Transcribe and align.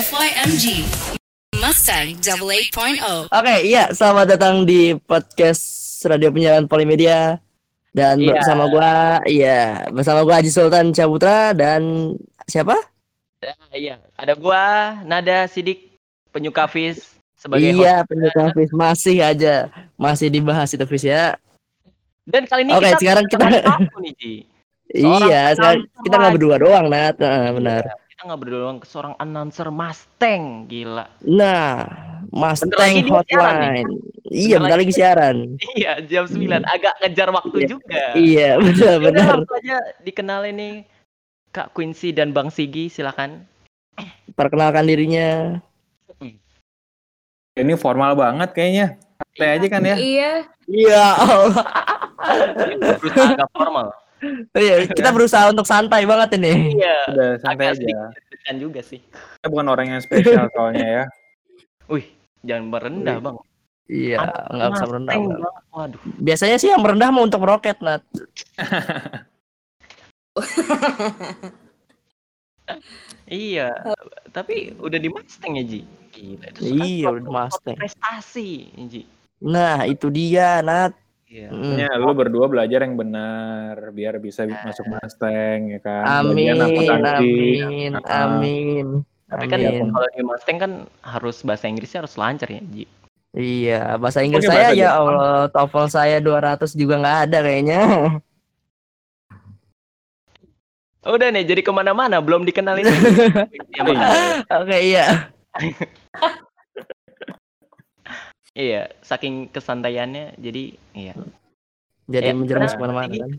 FYMG 0.00 0.80
Mustang 1.60 2.16
Double 2.24 2.56
8.0 2.72 3.28
Oke, 3.28 3.54
iya, 3.62 3.92
selamat 3.92 4.32
datang 4.32 4.64
di 4.64 4.96
podcast 4.96 5.60
Radio 6.08 6.32
Penyiaran 6.32 6.64
Polimedia 6.64 7.36
dan 7.92 8.16
Iya. 8.16 8.32
bersama 8.32 8.64
gua, 8.66 9.20
iya, 9.28 9.84
bersama 9.92 10.24
gua 10.24 10.40
Haji 10.40 10.48
Sultan 10.48 10.96
Caputra 10.96 11.52
dan 11.52 12.16
siapa? 12.48 12.80
Ya, 13.44 13.52
iya, 13.76 13.94
ada 14.16 14.32
gua 14.32 14.96
Nada 15.04 15.44
Sidik 15.44 15.92
penyuka 16.32 16.64
Fis 16.64 17.04
sebagai 17.36 17.68
iya, 17.68 18.00
host. 18.00 18.08
penyuka 18.08 18.44
Fis 18.56 18.70
masih 18.72 19.20
aja, 19.20 19.68
masih 20.00 20.32
dibahas 20.32 20.72
itu 20.72 20.86
Fis 20.88 21.04
ya. 21.04 21.36
Dan 22.24 22.48
kali 22.48 22.64
ini 22.64 22.72
Oke, 22.72 22.88
kita 22.88 22.98
sekarang 23.04 23.24
kita- 23.28 23.48
nih, 24.00 24.12
Ji. 24.16 24.34
Iya, 24.96 25.52
sekarang 25.52 25.84
kita 26.02 26.14
nggak 26.16 26.32
berdua 26.40 26.56
doang, 26.56 26.88
Nat. 26.88 27.20
Nah, 27.20 27.52
benar. 27.52 27.84
Iya, 27.84 27.99
kita 28.20 28.28
nggak 28.28 28.42
berdua 28.44 28.60
doang, 28.68 28.78
seorang 28.84 29.16
announcer 29.16 29.72
Mustang, 29.72 30.68
gila. 30.68 31.08
Nah, 31.24 31.88
Mustang 32.28 33.00
Hotline. 33.08 33.88
Iya, 34.28 34.60
Bentar 34.60 34.76
lagi 34.76 34.92
siaran. 34.92 35.56
Iya, 35.72 36.04
jam 36.04 36.28
9 36.28 36.60
agak 36.68 37.00
ngejar 37.00 37.32
waktu 37.32 37.56
Iya. 37.56 37.68
juga. 37.72 38.04
Iya, 38.12 38.50
benar 38.60 38.96
benar. 39.00 39.36
aja 39.40 39.76
dikenalin 40.04 40.52
nih 40.52 40.74
Kak 41.48 41.72
Quincy 41.72 42.12
dan 42.12 42.36
Bang 42.36 42.52
Sigi, 42.52 42.92
silakan. 42.92 43.48
Perkenalkan 44.36 44.84
dirinya. 44.84 45.56
Ini 47.56 47.72
formal 47.80 48.12
banget 48.20 48.52
kayaknya. 48.52 49.00
Santai 49.16 49.48
aja 49.56 49.66
kan 49.72 49.80
ya. 49.80 49.96
Iya, 49.96 50.32
Iya, 50.68 51.04
Allah. 51.24 51.64
Agak 53.32 53.48
formal. 53.56 53.96
Iya, 54.52 54.88
kita 54.88 55.10
berusaha 55.16 55.48
untuk 55.48 55.64
santai 55.64 56.04
banget 56.04 56.36
ini. 56.36 56.76
Iya, 56.76 56.96
Udah 57.08 57.30
santai 57.40 57.66
agak 57.66 57.74
aja. 57.74 57.80
sedikit 57.80 57.96
deg-degan 58.12 58.56
juga 58.60 58.80
sih. 58.84 59.00
Kita 59.00 59.46
bukan 59.48 59.66
orang 59.68 59.86
yang 59.90 60.00
spesial 60.00 60.46
soalnya 60.54 60.86
ya. 60.86 61.04
Wih, 61.88 62.06
jangan 62.44 62.64
merendah, 62.68 63.16
Bang. 63.18 63.36
Iya, 63.90 64.22
nggak 64.54 64.68
usah 64.70 64.86
merendah. 64.86 65.14
Bang. 65.16 65.42
Waduh. 65.70 66.00
Biasanya 66.16 66.56
sih 66.56 66.70
yang 66.70 66.82
merendah 66.84 67.10
mau 67.10 67.24
untuk 67.24 67.42
meroket, 67.42 67.80
Nat. 67.80 68.04
Iya, 73.26 73.74
tapi 74.30 74.74
udah 74.78 74.98
di 74.98 75.06
Mustang 75.10 75.58
ya, 75.58 75.62
Ji. 75.62 75.82
Gila, 76.10 76.46
itu 76.50 76.60
Iya, 76.66 77.06
udah 77.14 77.30
Mustang. 77.46 77.78
Prestasi, 77.78 78.50
Ji. 78.90 79.02
Nah, 79.42 79.86
itu 79.86 80.10
dia, 80.10 80.58
Nat. 80.62 80.94
Iya. 81.30 81.46
Mm. 81.48 81.78
Ya, 81.78 81.90
lu 81.94 82.10
berdua 82.10 82.50
belajar 82.50 82.82
yang 82.82 82.98
benar 82.98 83.94
biar 83.94 84.18
bisa 84.18 84.42
masuk 84.44 84.82
Mustang 84.90 85.70
ya 85.70 85.78
kan. 85.78 86.26
Amin, 86.26 86.58
akuntansi. 86.58 87.30
amin, 87.62 87.92
Ah. 88.02 88.26
amin. 88.26 88.86
Tapi 89.30 89.44
kan 89.46 89.58
Amin. 89.62 89.94
kalau 89.94 90.08
di 90.10 90.22
Mustang 90.26 90.58
kan 90.58 90.72
harus 91.06 91.46
bahasa 91.46 91.70
Inggrisnya 91.70 92.02
harus 92.02 92.18
lancar 92.18 92.50
ya, 92.50 92.58
Ji. 92.66 92.82
Iya, 93.30 93.94
bahasa 93.94 94.26
Inggris 94.26 94.42
Oke, 94.42 94.50
saya 94.50 94.74
bahasa 94.74 94.74
ya 94.74 94.90
Jepang. 94.90 95.06
Allah, 95.06 95.38
TOEFL 95.54 95.86
saya 95.86 96.16
200 96.18 96.74
juga 96.74 96.98
nggak 96.98 97.18
ada 97.30 97.38
kayaknya. 97.46 97.78
Udah 101.06 101.28
nih, 101.30 101.46
jadi 101.46 101.62
ke 101.62 101.70
mana-mana 101.70 102.18
belum 102.18 102.42
dikenalin. 102.42 102.84
Ya, 103.70 103.86
Bang. 103.86 104.02
Oke, 104.66 104.76
iya. 104.82 105.30
iya, 108.54 108.90
saking 109.02 109.48
kesantaiannya, 109.50 110.38
jadi 110.38 110.74
iya. 110.94 111.14
Jadi 112.10 112.26
Ya, 112.26 112.34
menjerumus 112.34 112.74
ke 112.74 112.82
mana-mana 112.82 113.06
kan. 113.14 113.30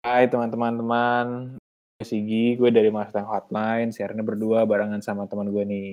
Hai 0.00 0.24
teman-teman. 0.32 1.56
Gue 2.00 2.06
Sigi, 2.08 2.56
gue 2.56 2.72
dari 2.72 2.88
Mustang 2.88 3.28
Hotline. 3.28 3.92
Siarannya 3.92 4.24
berdua 4.24 4.64
barengan 4.64 5.04
sama 5.04 5.28
teman 5.28 5.52
gue 5.52 5.64
nih. 5.68 5.92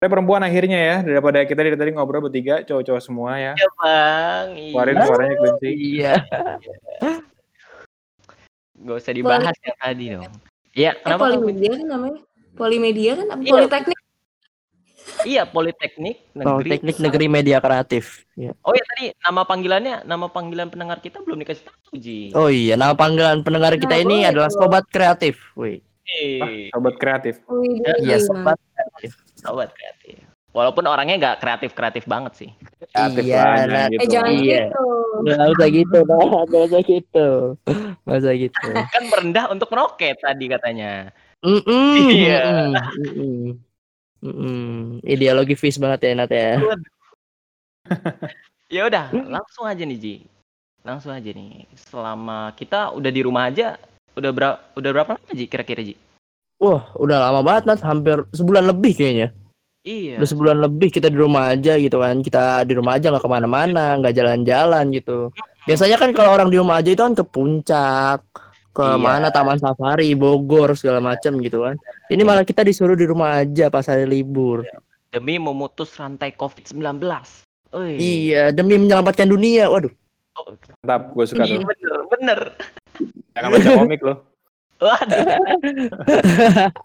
Ada 0.00 0.08
perempuan 0.08 0.40
akhirnya 0.40 0.80
ya, 0.80 0.96
daripada 1.04 1.44
kita 1.44 1.60
dari 1.60 1.76
tadi 1.76 1.92
ngobrol 1.92 2.28
bertiga, 2.28 2.64
cowok-cowok 2.64 3.02
semua 3.04 3.36
ya. 3.36 3.52
Ya, 3.56 3.68
Bang. 3.76 4.46
Iya. 4.56 4.72
Keluarin 4.72 4.96
suaranya 5.04 5.34
Quincy. 5.36 5.70
Iya. 5.76 6.12
Gak 8.76 8.96
usah 8.96 9.12
dibahas 9.12 9.56
yang 9.60 9.76
tadi 9.76 10.04
dong. 10.16 10.32
Iya, 10.72 10.90
eh, 10.96 11.00
kenapa 11.04 11.24
Quincy? 11.28 11.36
Polimedia 11.44 11.70
kan 11.76 11.86
namanya? 11.88 12.20
Polimedia 12.56 13.12
kan? 13.20 13.26
Apa 13.36 13.40
Iya. 13.44 13.52
Politeknik? 13.52 13.95
Iya, 15.26 15.42
Politeknik 15.44 16.30
Negeri. 16.32 16.68
Teknik 16.70 16.96
Negeri 17.02 17.26
Media 17.26 17.58
Kreatif. 17.58 18.22
Iya. 18.38 18.54
Oh 18.62 18.70
ya 18.70 18.84
tadi 18.86 19.10
nama 19.18 19.42
panggilannya, 19.42 20.06
nama 20.06 20.26
panggilan 20.30 20.70
pendengar 20.70 21.02
kita 21.02 21.18
belum 21.20 21.42
dikasih 21.42 21.66
tahu, 21.66 21.98
Ji. 21.98 22.30
Oh 22.32 22.46
iya, 22.46 22.78
nama 22.78 22.94
panggilan 22.94 23.42
pendengar 23.42 23.74
kita 23.74 23.98
Nah, 23.98 24.02
ini 24.06 24.16
boleh 24.22 24.30
adalah. 24.30 24.50
Sobat 24.54 24.84
Kreatif. 24.86 25.34
Wih. 25.58 25.82
Eh, 26.06 26.70
Sobat 26.70 26.94
kreatif. 27.02 27.42
Iya? 27.98 28.22
Sobat 28.22 28.54
Kreatif. 28.70 29.10
sobat 29.34 29.70
kreatif. 29.74 30.22
Walaupun 30.54 30.86
orangnya 30.88 31.18
nggak 31.18 31.36
kreatif-kreatif 31.42 32.06
banget 32.06 32.32
sih. 32.38 32.50
Kreatif 32.94 33.26
Iya, 33.26 33.36
jangan 33.36 33.90
gitu. 33.90 34.00
Eh 34.00 34.08
jangan 34.08 34.32
Iya. 34.32 34.40
gitu. 34.64 34.84
Nggak 35.26 35.48
usah 35.52 35.68
gitu. 35.68 35.98
Nggak 36.06 36.62
usah 36.64 36.80
gitu. 36.86 37.28
Nggak 38.06 38.18
usah 38.22 38.34
gitu. 38.38 38.68
Kan 38.88 39.02
merendah 39.10 39.44
untuk 39.50 39.68
meroket 39.68 40.16
tadi 40.22 40.44
katanya. 40.46 41.10
Mm-mm, 41.44 41.92
Iya. 42.08 42.38
mm-mm, 42.40 42.72
mm-mm, 42.72 43.42
mm-mm. 44.26 45.00
Ideologi 45.06 45.54
fish 45.54 45.78
banget 45.78 46.10
ya 46.10 46.12
Nat 46.18 46.32
ya. 46.34 46.50
Ya 48.66 48.82
udah, 48.90 49.14
langsung 49.14 49.62
aja 49.62 49.86
nih 49.86 49.94
Ji. 49.94 50.14
Langsung 50.82 51.14
aja 51.14 51.30
nih. 51.30 51.70
Selama 51.78 52.50
kita 52.58 52.90
udah 52.90 53.10
di 53.14 53.22
rumah 53.22 53.46
aja, 53.46 53.78
udah 54.18 54.30
berapa 54.34 54.58
udah 54.74 54.90
berapa 54.90 55.10
lama 55.14 55.32
Ji 55.38 55.46
kira-kira 55.46 55.86
Ji? 55.86 55.94
Wah, 56.58 56.90
udah 56.98 57.30
lama 57.30 57.46
banget 57.46 57.70
Nat, 57.70 57.80
hampir 57.86 58.26
sebulan 58.34 58.66
lebih 58.66 58.98
kayaknya. 58.98 59.30
Iya. 59.86 60.18
Udah 60.18 60.28
sebulan 60.34 60.58
lebih 60.66 60.90
kita 60.90 61.06
di 61.06 61.14
rumah 61.14 61.54
aja 61.54 61.78
gitu 61.78 62.02
kan. 62.02 62.18
Kita 62.26 62.66
di 62.66 62.74
rumah 62.74 62.98
aja 62.98 63.14
nggak 63.14 63.22
ke 63.22 63.30
mana-mana, 63.30 64.02
nggak 64.02 64.14
jalan-jalan 64.18 64.84
gitu. 64.90 65.30
Biasanya 65.70 65.96
kan 66.02 66.10
kalau 66.10 66.34
orang 66.34 66.50
di 66.50 66.58
rumah 66.58 66.82
aja 66.82 66.90
itu 66.90 67.02
kan 67.06 67.14
ke 67.14 67.22
puncak, 67.22 68.26
ke 68.76 68.84
Iya. 68.84 69.00
mana 69.00 69.32
Taman 69.32 69.56
Safari, 69.56 70.12
Bogor 70.12 70.76
segala 70.76 71.00
macam 71.00 71.40
gitu 71.40 71.64
kan. 71.64 71.80
Ini 72.12 72.20
malah 72.28 72.44
kita 72.44 72.60
disuruh 72.60 72.92
di 72.92 73.08
rumah 73.08 73.40
aja 73.40 73.72
pas 73.72 73.88
hari 73.88 74.04
libur. 74.04 74.68
Demi 75.08 75.40
memutus 75.40 75.96
rantai 75.96 76.36
COVID-19. 76.36 77.00
Oi. 77.72 77.96
Iya, 77.96 78.52
demi 78.52 78.76
menyelamatkan 78.76 79.32
dunia. 79.32 79.72
Waduh. 79.72 79.88
Oh, 80.36 80.52
Mantap, 80.84 81.16
gue 81.16 81.24
suka 81.24 81.48
iya, 81.48 81.56
tuh. 81.56 81.64
bener, 81.64 81.96
bener. 82.12 82.40
Jangan 83.32 83.48
baca 83.56 83.68
komik 83.80 84.00
loh. 84.04 84.20
Waduh. 84.84 85.24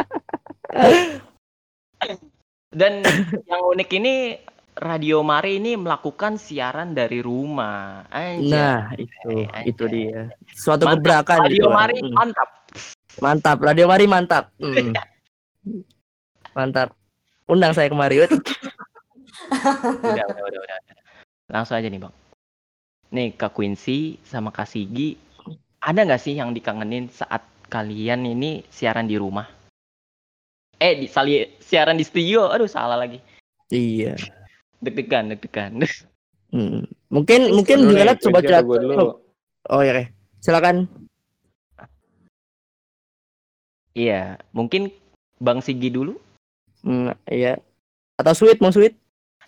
Dan 2.72 3.04
yang 3.52 3.62
unik 3.76 3.90
ini 4.00 4.40
Radio 4.72 5.20
Mari 5.22 5.60
ini 5.60 5.76
melakukan 5.76 6.40
siaran 6.40 6.96
dari 6.96 7.20
rumah. 7.20 8.08
Anjay. 8.08 8.48
Nah, 8.50 8.96
itu 8.96 9.28
Anjay. 9.52 9.64
itu 9.68 9.84
dia. 9.92 10.20
Suatu 10.56 10.88
Mantap. 10.88 11.00
gebrakan 11.04 11.40
Radio 11.46 11.66
gitu. 11.68 11.70
Mari 11.70 11.98
Hmm. 12.00 12.14
mantap. 12.16 12.50
Mantap, 13.20 13.58
Radio 13.60 13.86
Mari 13.92 14.06
mantap. 14.08 14.44
Hmm. 14.58 14.96
Mantap. 16.58 16.96
Undang 17.48 17.76
saya 17.76 17.92
kemari. 17.92 18.24
Udah, 18.24 18.32
udah, 20.02 20.44
udah, 20.48 20.60
udah. 20.64 20.78
Langsung 21.52 21.76
aja 21.76 21.88
nih, 21.92 22.00
Bang. 22.00 22.16
Nih, 23.12 23.36
Kak 23.36 23.52
Quincy 23.52 24.16
sama 24.24 24.56
Kak 24.56 24.72
Sigi, 24.72 25.20
ada 25.84 26.00
nggak 26.08 26.22
sih 26.24 26.40
yang 26.40 26.56
dikangenin 26.56 27.12
saat 27.12 27.44
kalian 27.68 28.24
ini 28.24 28.64
siaran 28.72 29.04
di 29.04 29.20
rumah? 29.20 29.48
Eh, 30.80 30.96
di, 30.96 31.06
sali, 31.12 31.44
siaran 31.60 32.00
di 32.00 32.08
studio. 32.08 32.48
Aduh, 32.48 32.72
salah 32.72 32.96
lagi. 32.96 33.20
Iya. 33.68 34.16
Deg-degan, 34.82 35.30
deg-degan. 35.32 35.86
Hmm. 36.52 36.84
Mungkin 37.08 37.56
mungkin 37.56 37.78
Dulu 37.80 37.88
nih, 37.88 37.96
gimana 37.96 38.14
coba 38.20 38.40
cerita. 38.44 38.66
Oh 39.72 39.82
ya, 39.86 40.10
silakan. 40.44 40.90
Iya, 43.96 44.40
mungkin 44.56 44.92
Bang 45.40 45.60
Sigi 45.60 45.92
dulu. 45.92 46.16
Hmm, 46.82 47.12
iya. 47.28 47.60
Atau 48.16 48.34
sweet 48.36 48.60
mau 48.64 48.72
sweet? 48.72 48.96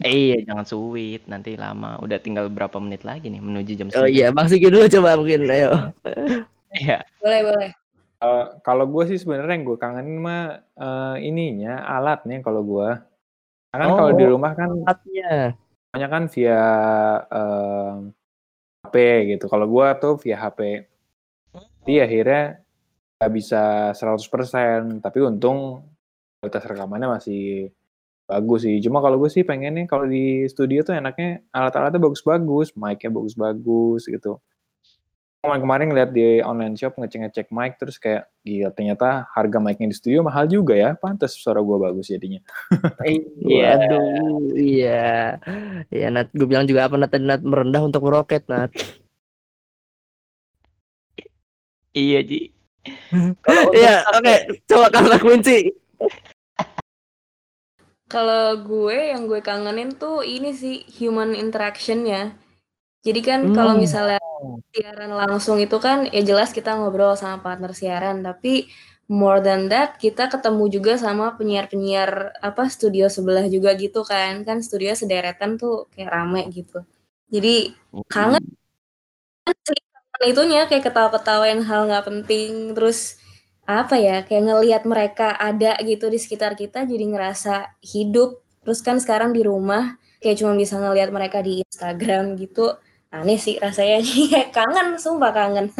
Eh, 0.01 0.33
iya, 0.33 0.38
jangan 0.44 0.65
sweet, 0.65 1.24
nanti 1.30 1.53
lama. 1.56 2.01
Udah 2.01 2.18
tinggal 2.19 2.50
berapa 2.50 2.75
menit 2.81 3.06
lagi 3.07 3.29
nih 3.29 3.39
menuju 3.39 3.71
jam 3.77 3.88
Oh 3.94 4.06
9. 4.06 4.12
iya, 4.12 4.27
Bang 4.33 4.50
Sigi 4.51 4.68
dulu 4.68 4.86
coba 4.89 5.15
mungkin. 5.15 5.47
Ayo. 5.47 5.94
Iya. 6.74 7.06
Boleh, 7.21 7.41
boleh. 7.45 7.69
Eh, 8.24 8.45
kalau 8.65 8.86
gue 8.89 9.03
sih 9.12 9.19
sebenarnya 9.21 9.59
yang 9.59 9.65
gue 9.68 9.77
kangenin 9.77 10.18
mah 10.18 10.44
eh, 10.74 11.15
ininya 11.21 11.86
alatnya 11.86 12.41
kalau 12.41 12.65
gue. 12.65 12.89
Kan 13.73 13.89
kalau 13.89 14.11
di 14.13 14.23
Oh. 14.23 14.31
rumah 14.37 14.53
kan 14.53 14.69
Tempatnya. 14.69 15.57
banyak 15.89 16.09
kan 16.09 16.23
via 16.29 16.61
eh, 17.27 17.93
HP 18.83 18.95
gitu. 19.33 19.45
Kalau 19.45 19.65
gue 19.65 19.87
tuh 19.97 20.13
via 20.21 20.37
HP. 20.37 20.85
Jadi 21.83 21.93
akhirnya 21.99 22.43
nggak 23.17 23.31
bisa 23.33 23.63
100%, 23.93 25.01
tapi 25.01 25.21
untung 25.21 25.89
kualitas 26.39 26.63
rekamannya 26.63 27.09
masih 27.11 27.71
bagus 28.25 28.65
sih. 28.65 28.77
Cuma 28.81 29.01
kalau 29.01 29.17
gue 29.19 29.29
sih 29.29 29.43
pengennya 29.43 29.85
kalau 29.85 30.05
di 30.05 30.45
studio 30.47 30.81
tuh 30.81 30.95
enaknya 30.95 31.41
alat-alatnya 31.51 31.99
bagus-bagus, 32.01 32.73
mic-nya 32.73 33.09
bagus-bagus 33.11 34.07
gitu. 34.07 34.39
Kemarin-kemarin 35.43 35.87
ngeliat 35.91 36.11
di 36.15 36.39
online 36.39 36.79
shop 36.79 36.95
ngecek-ngecek 36.95 37.51
mic 37.51 37.75
terus 37.75 37.99
kayak 37.99 38.31
gila 38.47 38.71
ternyata 38.71 39.27
harga 39.35 39.59
mic-nya 39.59 39.91
di 39.91 39.97
studio 39.99 40.23
mahal 40.23 40.47
juga 40.47 40.71
ya 40.71 40.95
pantas 40.95 41.35
suara 41.35 41.59
gua 41.59 41.91
bagus 41.91 42.07
jadinya 42.07 42.39
Iya. 43.03 43.75
Waduh, 43.75 44.55
iya. 44.55 45.35
Iya, 45.91 46.07
Nat. 46.15 46.31
Gue 46.31 46.47
bilang 46.47 46.63
juga 46.63 46.87
apa 46.87 46.95
Nat 46.95 47.11
Nat 47.19 47.43
merendah 47.43 47.83
untuk 47.83 48.07
meroket, 48.07 48.47
Nat. 48.47 48.71
Iya, 51.91 52.23
Ji. 52.23 52.55
Iya, 53.75 54.07
oke. 54.15 54.35
Coba 54.63 54.87
kamu 54.87 55.07
lakuin 55.11 55.41
sih. 55.43 55.75
Kalau 58.07 58.55
gue 58.63 58.97
yang 59.11 59.27
gue 59.27 59.43
kangenin 59.43 59.91
tuh 59.95 60.23
ini 60.23 60.55
sih 60.55 60.87
human 60.95 61.35
interaction 61.35 62.07
ya. 62.07 62.31
Jadi 63.03 63.19
kan 63.19 63.39
kalau 63.51 63.75
Hmm. 63.75 63.83
misalnya 63.83 64.21
siaran 64.73 65.11
langsung 65.13 65.57
itu 65.59 65.77
kan 65.85 66.07
ya 66.15 66.21
jelas 66.25 66.49
kita 66.57 66.75
ngobrol 66.77 67.13
sama 67.19 67.37
partner 67.45 67.71
siaran, 67.75 68.21
tapi 68.25 68.67
more 69.11 69.39
than 69.43 69.67
that 69.71 69.99
kita 69.99 70.31
ketemu 70.31 70.63
juga 70.71 70.93
sama 70.95 71.35
penyiar-penyiar 71.37 72.39
apa 72.39 72.71
studio 72.71 73.05
sebelah 73.11 73.45
juga 73.51 73.75
gitu 73.75 74.01
kan. 74.07 74.43
Kan 74.47 74.63
studio 74.65 74.91
sederetan 74.95 75.59
tuh 75.61 75.91
kayak 75.93 76.09
rame 76.11 76.41
gitu. 76.51 76.85
Jadi 77.33 77.73
kangen 78.07 78.43
sih 79.67 79.79
kangen 79.91 80.23
itunya 80.31 80.61
kayak 80.69 80.83
ketawa-ketawain 80.87 81.61
hal 81.67 81.81
nggak 81.89 82.05
penting 82.07 82.71
terus 82.75 83.19
apa 83.63 83.95
ya 83.95 84.23
kayak 84.27 84.43
ngelihat 84.43 84.83
mereka 84.83 85.35
ada 85.39 85.79
gitu 85.83 86.11
di 86.11 86.19
sekitar 86.19 86.55
kita 86.59 86.83
jadi 86.83 87.05
ngerasa 87.07 87.79
hidup 87.79 88.43
terus 88.63 88.79
kan 88.83 88.99
sekarang 88.99 89.31
di 89.31 89.43
rumah 89.43 89.95
kayak 90.19 90.39
cuma 90.39 90.55
bisa 90.55 90.75
ngelihat 90.79 91.11
mereka 91.11 91.39
di 91.43 91.63
Instagram 91.63 92.35
gitu 92.39 92.75
aneh 93.13 93.38
sih 93.38 93.62
rasanya 93.62 94.01
kangen 94.56 94.98
sumpah 94.98 95.31
kangen 95.31 95.69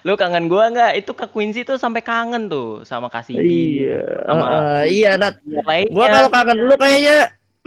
Lu 0.00 0.16
kangen 0.16 0.48
gua 0.48 0.72
nggak? 0.72 0.96
Itu 0.96 1.12
Kak 1.12 1.28
Quincy 1.28 1.60
tuh 1.60 1.76
sampai 1.76 2.00
kangen 2.00 2.48
tuh 2.48 2.88
sama 2.88 3.12
Kak 3.12 3.20
Sigi. 3.28 3.84
Iya, 3.84 4.00
Sama 4.24 4.44
heeh, 4.48 4.80
iya 4.96 5.10
Nat. 5.20 5.36
Lainnya. 5.44 5.92
Gua 5.92 6.06
kalau 6.08 6.28
kangen 6.32 6.56
lu 6.56 6.72
kayaknya 6.80 7.16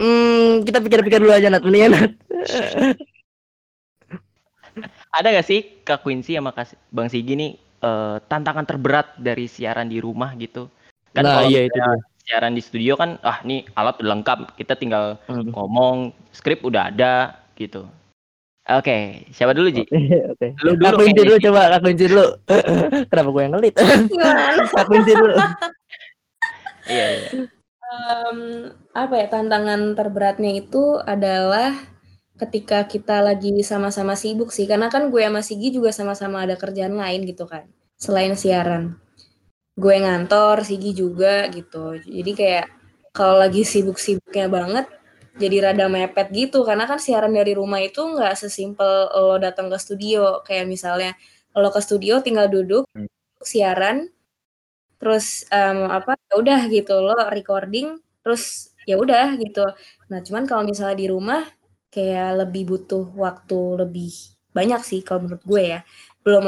hmm, 0.02 0.66
kita 0.66 0.78
pikir-pikir 0.82 1.22
dulu 1.22 1.30
aja 1.30 1.46
Nat, 1.46 1.62
mendingan 1.62 1.94
Nat. 1.94 2.10
ada 5.14 5.30
gak 5.30 5.46
sih 5.46 5.62
Kak 5.86 6.02
Quincy 6.02 6.34
sama 6.34 6.50
Kak 6.50 6.74
Bang 6.90 7.06
Sigi 7.06 7.38
nih 7.38 7.54
eh, 7.86 8.16
tantangan 8.26 8.66
terberat 8.66 9.14
dari 9.14 9.46
siaran 9.46 9.86
di 9.86 10.02
rumah 10.02 10.34
gitu? 10.34 10.66
Kan 11.14 11.30
Nah, 11.30 11.38
kalau 11.38 11.54
iya 11.54 11.70
itu 11.70 11.78
siaran 12.26 12.58
di 12.58 12.62
studio 12.66 12.98
kan 12.98 13.14
ah 13.22 13.38
nih 13.46 13.62
alat 13.78 13.94
udah 14.02 14.10
lengkap, 14.10 14.38
kita 14.58 14.74
tinggal 14.74 15.22
Hmm. 15.30 15.54
ngomong, 15.54 16.10
skrip 16.34 16.66
udah 16.66 16.90
ada 16.90 17.38
gitu. 17.54 17.86
Oke, 18.64 19.28
siapa 19.28 19.52
dulu 19.52 19.68
Ji? 19.68 19.84
Oke. 20.32 20.56
Lu 20.64 20.72
Kak 20.80 20.96
dulu 20.96 21.04
kunci 21.04 21.12
kayaknya, 21.12 21.24
dulu 21.28 21.36
coba, 21.44 21.60
Kak 21.68 21.80
kunci 21.84 22.04
dulu. 22.08 22.26
Kenapa 23.12 23.28
gue 23.28 23.42
yang 23.44 23.52
ngelit? 23.52 23.74
Kak 24.72 24.86
kunci 24.90 25.12
dulu. 25.12 25.36
Iya, 26.84 27.06
iya. 27.16 27.48
Em, 27.80 28.38
apa 28.92 29.14
ya 29.16 29.26
tantangan 29.32 29.96
terberatnya 29.96 30.52
itu 30.52 31.00
adalah 31.00 31.72
ketika 32.36 32.84
kita 32.84 33.24
lagi 33.24 33.56
sama-sama 33.64 34.12
sibuk 34.12 34.52
sih 34.52 34.68
karena 34.68 34.92
kan 34.92 35.08
gue 35.08 35.22
sama 35.24 35.40
Sigi 35.40 35.72
juga 35.72 35.96
sama-sama 35.96 36.44
ada 36.44 36.60
kerjaan 36.60 36.92
lain 36.92 37.24
gitu 37.24 37.48
kan 37.48 37.64
selain 37.96 38.36
siaran 38.36 39.00
gue 39.80 39.96
ngantor 39.96 40.60
Sigi 40.60 40.92
juga 40.92 41.48
gitu 41.48 41.96
jadi 42.04 42.30
kayak 42.36 42.66
kalau 43.16 43.40
lagi 43.40 43.64
sibuk-sibuknya 43.64 44.50
banget 44.52 44.84
jadi 45.42 45.56
rada 45.72 45.86
mepet 45.90 46.28
gitu. 46.34 46.62
Karena 46.68 46.84
kan 46.90 46.98
siaran 47.02 47.32
dari 47.34 47.52
rumah 47.56 47.80
itu 47.82 48.00
nggak 48.02 48.34
sesimpel 48.38 49.10
lo 49.14 49.36
datang 49.42 49.66
ke 49.72 49.78
studio. 49.80 50.42
Kayak 50.46 50.66
misalnya 50.70 51.10
lo 51.56 51.68
ke 51.74 51.80
studio 51.82 52.20
tinggal 52.24 52.46
duduk 52.50 52.84
Hmm. 52.94 53.08
siaran 53.42 53.96
terus 55.00 55.44
em, 55.52 55.86
apa 55.90 56.16
ya 56.30 56.34
udah 56.42 56.60
gitu. 56.72 56.94
Lo 57.04 57.14
recording 57.32 57.98
terus 58.24 58.72
ya 58.88 58.96
udah 59.00 59.36
gitu. 59.42 59.64
Nah 60.10 60.20
cuman 60.26 60.44
kalau 60.50 60.62
misalnya 60.68 60.96
di 60.98 61.06
rumah 61.12 61.42
kayak 61.94 62.46
lebih 62.46 62.62
butuh 62.70 63.04
waktu 63.16 63.58
lebih 63.86 64.10
banyak 64.56 64.80
sih 64.86 65.00
kalau 65.06 65.26
menurut 65.28 65.44
gue 65.46 65.62
ya. 65.78 65.80
Belum 66.26 66.44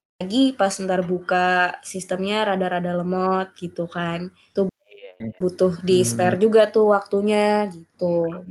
lagi 0.00 0.54
pas 0.58 0.72
ntar 0.84 1.02
buka 1.06 1.78
sistemnya 1.84 2.46
rada-rada 2.48 2.92
lemot 3.00 3.48
gitu 3.58 3.86
kan. 3.90 4.30
Itu 4.52 4.68
butuh 5.38 5.72
di 5.82 6.02
Hmm. 6.02 6.08
spare 6.08 6.36
juga 6.38 6.62
tuh 6.68 6.92
waktunya 6.94 7.68
gitu 7.70 8.44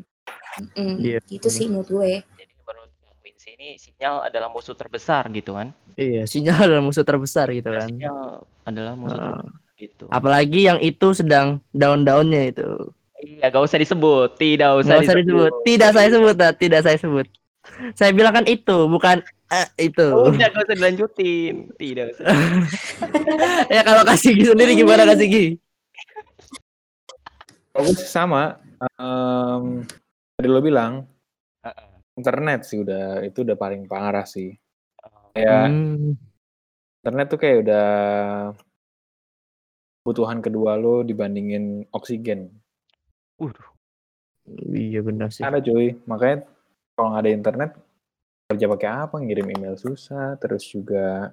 Mm, 0.75 0.99
Iya, 0.99 1.19
gitu 1.31 1.47
sih 1.47 1.71
menurut 1.71 1.87
gue 1.87 2.11
Jadi 2.27 2.53
menurut 2.67 2.91
Quincy 3.23 3.55
ini 3.55 3.79
sinyal 3.79 4.27
adalah 4.27 4.51
musuh 4.51 4.75
terbesar 4.75 5.31
gitu 5.31 5.55
kan? 5.55 5.71
Iya, 5.95 6.27
sinyal 6.27 6.59
adalah 6.67 6.83
musuh 6.83 7.07
terbesar 7.07 7.47
gitu 7.55 7.71
kan. 7.71 7.87
Sinyal 7.87 8.43
adalah 8.67 8.93
musuh 8.99 9.15
Heeh. 9.15 9.39
terbesar 9.39 9.79
gitu. 9.79 10.03
Apalagi 10.11 10.59
yang 10.67 10.79
itu 10.83 11.07
sedang 11.15 11.63
daun-daunnya 11.71 12.51
itu. 12.51 12.67
Iya, 13.21 13.53
gak 13.53 13.63
usah 13.63 13.79
disebut, 13.79 14.29
tidak 14.35 14.81
usah, 14.81 14.99
usah 14.99 15.15
disebut. 15.15 15.51
Tidak 15.63 15.89
saya 15.93 16.09
sebut, 16.09 16.35
Nat. 16.35 16.53
tidak 16.57 16.81
saya 16.83 16.97
sebut. 16.99 17.27
Saya 17.93 18.11
bilang 18.17 18.33
kan 18.33 18.45
itu, 18.49 18.77
bukan 18.89 19.21
eh, 19.53 19.67
itu. 19.77 20.07
Udah 20.09 20.49
gak 20.51 20.65
usah 20.67 20.75
dilanjutin, 20.75 21.69
tidak 21.77 22.17
usah. 22.17 22.25
ya 23.77 23.81
kalau 23.85 24.03
kasih 24.03 24.33
sendiri 24.41 24.73
gimana 24.73 25.05
kasih 25.05 25.55
Kalau 27.71 27.91
sama. 27.95 28.59
Em, 28.99 29.85
tadi 30.35 30.47
lo 30.49 30.59
bilang 30.59 31.05
internet 32.17 32.67
sih 32.67 32.83
udah 32.83 33.23
itu 33.23 33.47
udah 33.47 33.55
paling 33.55 33.87
parah 33.87 34.27
sih. 34.27 34.51
Kayak 35.31 35.71
Hmm, 35.71 36.19
internet 37.01 37.27
tuh 37.31 37.39
kayak 37.39 37.57
udah 37.63 37.87
kebutuhan 40.01 40.43
kedua 40.43 40.75
lo 40.75 41.05
dibandingin 41.05 41.87
oksigen. 41.93 42.51
Waduh, 43.39 43.69
iya 44.75 44.99
benar 45.01 45.31
sih. 45.31 45.45
ada 45.45 45.63
cuy. 45.63 45.95
Makanya 46.05 46.45
kalau 46.97 47.15
nggak 47.15 47.23
ada 47.23 47.31
internet 47.31 47.71
kerja 48.51 48.65
pakai 48.67 48.89
apa? 49.07 49.15
Ngirim 49.21 49.47
email 49.55 49.79
susah 49.79 50.35
terus 50.37 50.67
juga 50.67 51.31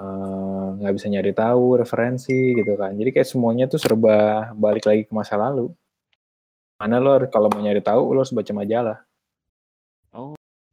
eh, 0.00 0.66
nggak 0.80 0.94
bisa 0.96 1.06
nyari 1.12 1.32
tahu 1.36 1.76
referensi 1.76 2.56
gitu 2.56 2.72
kan 2.80 2.96
jadi 2.96 3.10
kayak 3.12 3.28
semuanya 3.28 3.68
tuh 3.68 3.76
serba 3.76 4.48
balik 4.56 4.88
lagi 4.88 5.04
ke 5.04 5.12
masa 5.12 5.36
lalu 5.36 5.68
mana 6.80 6.96
lo 6.96 7.20
kalau 7.28 7.52
mau 7.52 7.60
nyari 7.60 7.84
tahu 7.84 8.16
lo 8.16 8.24
harus 8.24 8.32
baca 8.32 8.52
majalah 8.56 8.98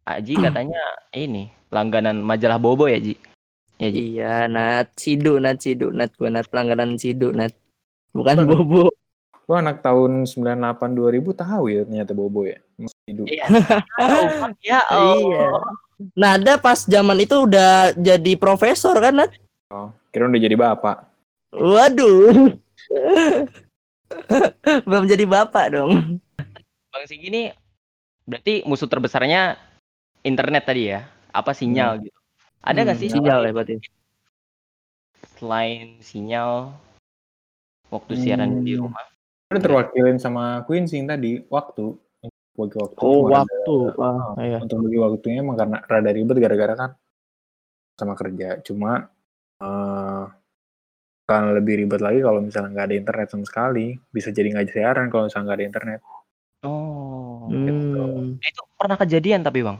Aji 0.07 0.39
katanya 0.39 0.79
ini 1.11 1.51
langganan 1.67 2.23
majalah 2.23 2.55
Bobo 2.55 2.87
ya 2.87 2.95
Ji? 2.95 3.19
Ya 3.75 3.91
Ji. 3.91 4.15
Iya, 4.15 4.47
Nat. 4.47 4.95
Sidu, 4.95 5.35
Nat. 5.35 5.59
Sidu, 5.59 5.91
Nat. 5.91 6.15
Gua 6.15 6.31
Nat. 6.31 6.47
Langganan 6.55 6.95
Sidu, 6.95 7.35
Nat. 7.35 7.51
Bukan 8.15 8.47
Bobo. 8.47 8.87
lo 9.47 9.55
anak 9.55 9.79
tahun 9.79 10.27
98 10.27 10.91
2000 10.91 11.31
tahu 11.31 11.71
ya 11.71 11.87
ternyata 11.87 12.11
bobo 12.11 12.43
ya 12.43 12.59
hidup. 13.07 13.31
Iya. 13.31 13.47
Oh, 13.95 14.51
ya 14.59 14.83
Iya. 14.91 15.47
Nada 16.13 16.61
pas 16.61 16.85
zaman 16.85 17.17
itu 17.17 17.49
udah 17.49 17.89
jadi 17.97 18.37
profesor 18.37 18.93
kan, 19.01 19.17
Nat? 19.17 19.33
Oh, 19.73 19.89
kira 20.13 20.29
udah 20.29 20.41
jadi 20.41 20.53
bapak 20.53 21.09
Waduh. 21.49 22.53
Belum 24.87 25.05
jadi 25.09 25.25
bapak 25.25 25.65
dong. 25.73 26.21
Bang 26.93 27.03
Sigi 27.07 27.31
ini 27.33 27.43
berarti 28.27 28.61
musuh 28.67 28.85
terbesarnya 28.85 29.57
internet 30.21 30.67
tadi 30.67 30.91
ya? 30.93 31.07
Apa 31.33 31.55
sinyal 31.55 32.03
gitu? 32.03 32.17
Ada 32.61 32.83
nggak 32.83 32.97
Hmm, 32.99 33.03
sih 33.03 33.09
sinyal 33.09 33.39
ya 33.41 33.43
selain, 33.47 33.55
berarti. 33.55 33.75
selain 35.37 35.87
sinyal 36.03 36.51
waktu 37.89 38.13
siaran 38.19 38.61
di 38.61 38.75
Hmm. 38.75 38.85
rumah? 38.85 39.05
udah 39.47 39.63
terwakilin 39.63 40.19
sama 40.19 40.59
Quincy 40.67 40.99
yang 40.99 41.07
tadi 41.07 41.39
waktu 41.47 41.95
bagi 42.57 42.75
waktu 42.75 42.97
Oh, 42.99 43.21
emang 43.23 43.45
waktu. 43.45 43.75
Ah, 43.95 44.33
iya. 44.39 44.57
rada- 44.57 44.63
untuk 44.65 44.77
bagi 44.81 44.97
waktunya 44.97 45.39
emang 45.39 45.55
karena 45.55 45.77
rada 45.79 46.11
ribet 46.11 46.37
gara-gara 46.37 46.73
kan 46.75 46.91
sama 47.93 48.13
kerja 48.13 48.61
cuma 48.61 49.09
eh 49.57 50.23
kan 51.23 51.43
lebih 51.51 51.83
ribet 51.83 51.99
lagi 51.99 52.19
kalau 52.19 52.39
misalnya 52.39 52.69
nggak 52.71 52.87
ada 52.87 52.95
internet 52.95 53.27
sama 53.27 53.43
sekali 53.43 53.85
bisa 54.07 54.29
jadi 54.29 54.47
nggak 54.49 54.67
siaran 54.69 55.07
kalau 55.07 55.27
misalnya 55.27 55.45
nggak 55.45 55.57
ada 55.57 55.67
internet 55.67 55.99
Oh, 56.59 57.45
Hmm. 57.47 58.33
itu 58.39 58.61
pernah 58.73 58.97
kejadian 58.97 59.39
tapi 59.39 59.61
bang? 59.61 59.77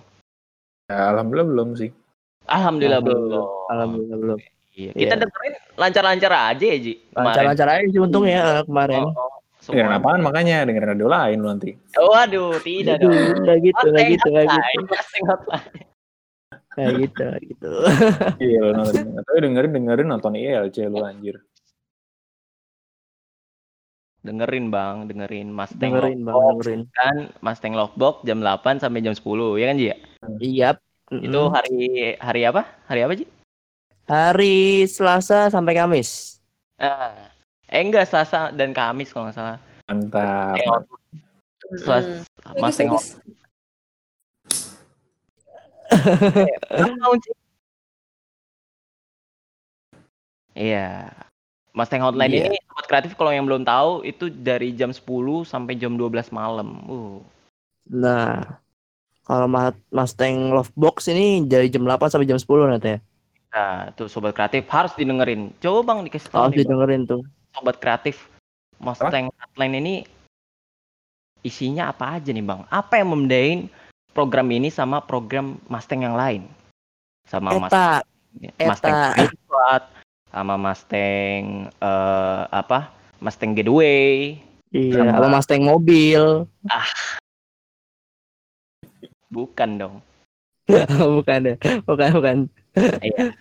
ya 0.86 1.12
alhamdulillah 1.12 1.50
belum 1.50 1.70
sih 1.76 1.90
Alhamdulillah 2.46 3.02
Belum. 3.02 3.22
belum. 3.28 3.46
Alhamdulillah 3.68 4.18
belum. 4.18 4.40
Iya. 4.72 4.92
Kita 4.94 5.04
Iya. 5.10 5.20
dengerin 5.20 5.54
lancar-lancar 5.76 6.32
aja 6.48 6.64
ya 6.64 6.78
Ji. 6.80 6.94
Lancar-lancar 7.12 7.68
aja 7.68 7.86
sih 7.86 8.00
untungnya 8.00 8.40
eh, 8.40 8.64
kemarin. 8.64 9.04
Oh, 9.04 9.12
oh, 9.12 9.27
dengerin 9.64 9.90
semua. 9.90 10.00
apaan 10.00 10.22
makanya 10.22 10.56
dengerin 10.64 10.90
radio 10.94 11.08
lain 11.10 11.38
lu 11.42 11.48
nanti 11.50 11.72
Waduh, 11.98 12.56
tidak 12.62 13.02
Aduh, 13.02 13.10
dong. 13.10 13.42
nggak 13.44 13.58
gitu, 13.66 13.86
nggak 13.90 14.06
Hotline, 14.06 14.14
gitu, 14.14 14.30
nggak 14.32 14.48
gitu. 15.10 15.36
Kayak 16.78 16.94
gitu, 17.02 17.26
gitu. 17.50 17.72
iya 18.38 18.60
lu 18.62 18.72
nonton 18.78 19.18
tapi 19.18 19.38
dengerin 19.42 19.72
dengerin 19.74 20.08
nonton 20.08 20.34
ILC 20.38 20.78
lu 20.88 21.02
anjir 21.02 21.38
Dengerin 24.18 24.68
bang, 24.68 25.08
dengerin 25.08 25.56
Mustang 25.56 25.80
Dengerin, 25.80 26.20
Bang, 26.22 26.60
dengerin. 26.60 26.82
kan 26.92 27.32
Mustang 27.40 27.72
Lovebox 27.72 28.28
jam 28.28 28.44
8 28.44 28.84
sampai 28.84 29.00
jam 29.00 29.16
10 29.16 29.24
ya 29.56 29.66
kan 29.66 29.76
Ji? 29.78 29.88
ya? 29.88 29.96
Iya, 30.36 30.70
Itu 31.24 31.48
hari 31.48 32.12
hari 32.20 32.42
apa? 32.44 32.68
Hari 32.92 33.08
apa, 33.08 33.14
Ji? 33.16 33.26
hari 34.04 34.84
Selasa 34.84 35.48
sampai 35.48 35.80
Kamis. 35.80 36.44
Ah. 36.76 37.32
Eh 37.68 37.82
enggak, 37.82 38.08
Selasa 38.08 38.50
dan 38.50 38.72
Kamis 38.72 39.12
kalau 39.12 39.28
nggak 39.28 39.36
salah. 39.36 39.58
Mantap. 39.86 40.56
Selasa, 41.78 42.24
Hmm. 42.48 42.62
Mas 42.64 42.76
tengok. 42.76 43.04
Iya. 50.54 51.12
Mustang 51.72 52.02
Hotline 52.02 52.34
Iya. 52.34 52.46
ini 52.50 52.58
sobat 52.64 52.86
kreatif 52.90 53.14
kalau 53.14 53.30
yang 53.30 53.46
belum 53.46 53.62
tahu 53.62 54.02
itu 54.02 54.34
dari 54.34 54.74
jam 54.74 54.90
10 54.90 55.06
sampai 55.46 55.78
jam 55.78 55.94
12 55.94 56.34
malam. 56.34 56.82
Uh. 56.90 57.22
Nah, 57.86 58.58
kalau 59.22 59.46
Ma- 59.46 59.78
Mustang 59.92 60.50
Lovebox 60.50 61.06
ini 61.08 61.46
dari 61.46 61.70
jam 61.70 61.86
8 61.86 62.10
sampai 62.10 62.26
jam 62.26 62.42
10 62.42 62.66
nanti 62.66 62.98
ya. 62.98 63.00
Nah, 63.48 63.94
tuh 63.94 64.10
sobat 64.10 64.34
kreatif 64.34 64.66
harus 64.68 64.98
didengerin. 64.98 65.54
Coba 65.58 65.80
Bang 65.86 66.02
dikasih 66.02 66.28
tahu 66.28 66.42
Harus 66.42 66.52
nih, 66.52 66.58
Bang. 66.58 66.66
didengerin 66.66 67.02
tuh. 67.06 67.22
Sobat 67.58 67.82
kreatif 67.82 68.30
Mustang 68.78 69.34
Hotline 69.34 69.82
ini 69.82 69.96
isinya 71.42 71.90
apa 71.90 72.22
aja 72.22 72.30
nih 72.30 72.46
Bang? 72.46 72.62
Apa 72.70 73.02
yang 73.02 73.10
membedain 73.18 73.66
program 74.14 74.46
ini 74.54 74.70
sama 74.70 75.02
program 75.02 75.58
Mustang 75.66 76.06
yang 76.06 76.14
lain? 76.14 76.46
Sama 77.26 77.58
Mustang 77.58 78.06
Eta, 78.38 78.70
Mustang 78.70 78.94
Eta. 78.94 79.26
Pilot, 79.34 79.84
sama 80.30 80.54
Mustang 80.62 81.42
eh, 81.74 82.42
apa? 82.54 82.94
Mustang 83.18 83.58
Getaway. 83.58 84.38
iya, 84.70 85.10
Sama- 85.18 85.34
Mustang 85.34 85.66
mobil. 85.66 86.46
Bukan 89.34 89.70
dong. 89.82 89.96
bukan 91.18 91.40
ya, 91.42 91.56
bukan 91.88 92.10
bukan. 92.14 92.38
Iya. 93.02 93.34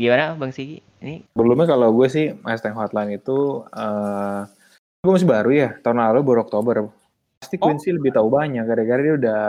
Gimana 0.00 0.32
Bang 0.40 0.48
Sigi? 0.56 0.80
Ini 1.04 1.28
Sebelumnya 1.36 1.68
kalau 1.68 1.92
gue 1.92 2.08
sih 2.08 2.32
Mustang 2.40 2.72
Hotline 2.72 3.20
itu 3.20 3.68
eh 3.68 4.40
gue 5.04 5.12
masih 5.12 5.28
baru 5.28 5.50
ya 5.52 5.68
tahun 5.84 6.00
lalu 6.00 6.20
baru 6.24 6.40
Oktober. 6.48 6.88
Pasti 7.40 7.60
Oh. 7.60 7.68
Quincy 7.68 7.92
lebih 7.92 8.16
tahu 8.16 8.32
banyak 8.32 8.64
gara-gara 8.64 9.00
dia 9.00 9.14
udah 9.20 9.40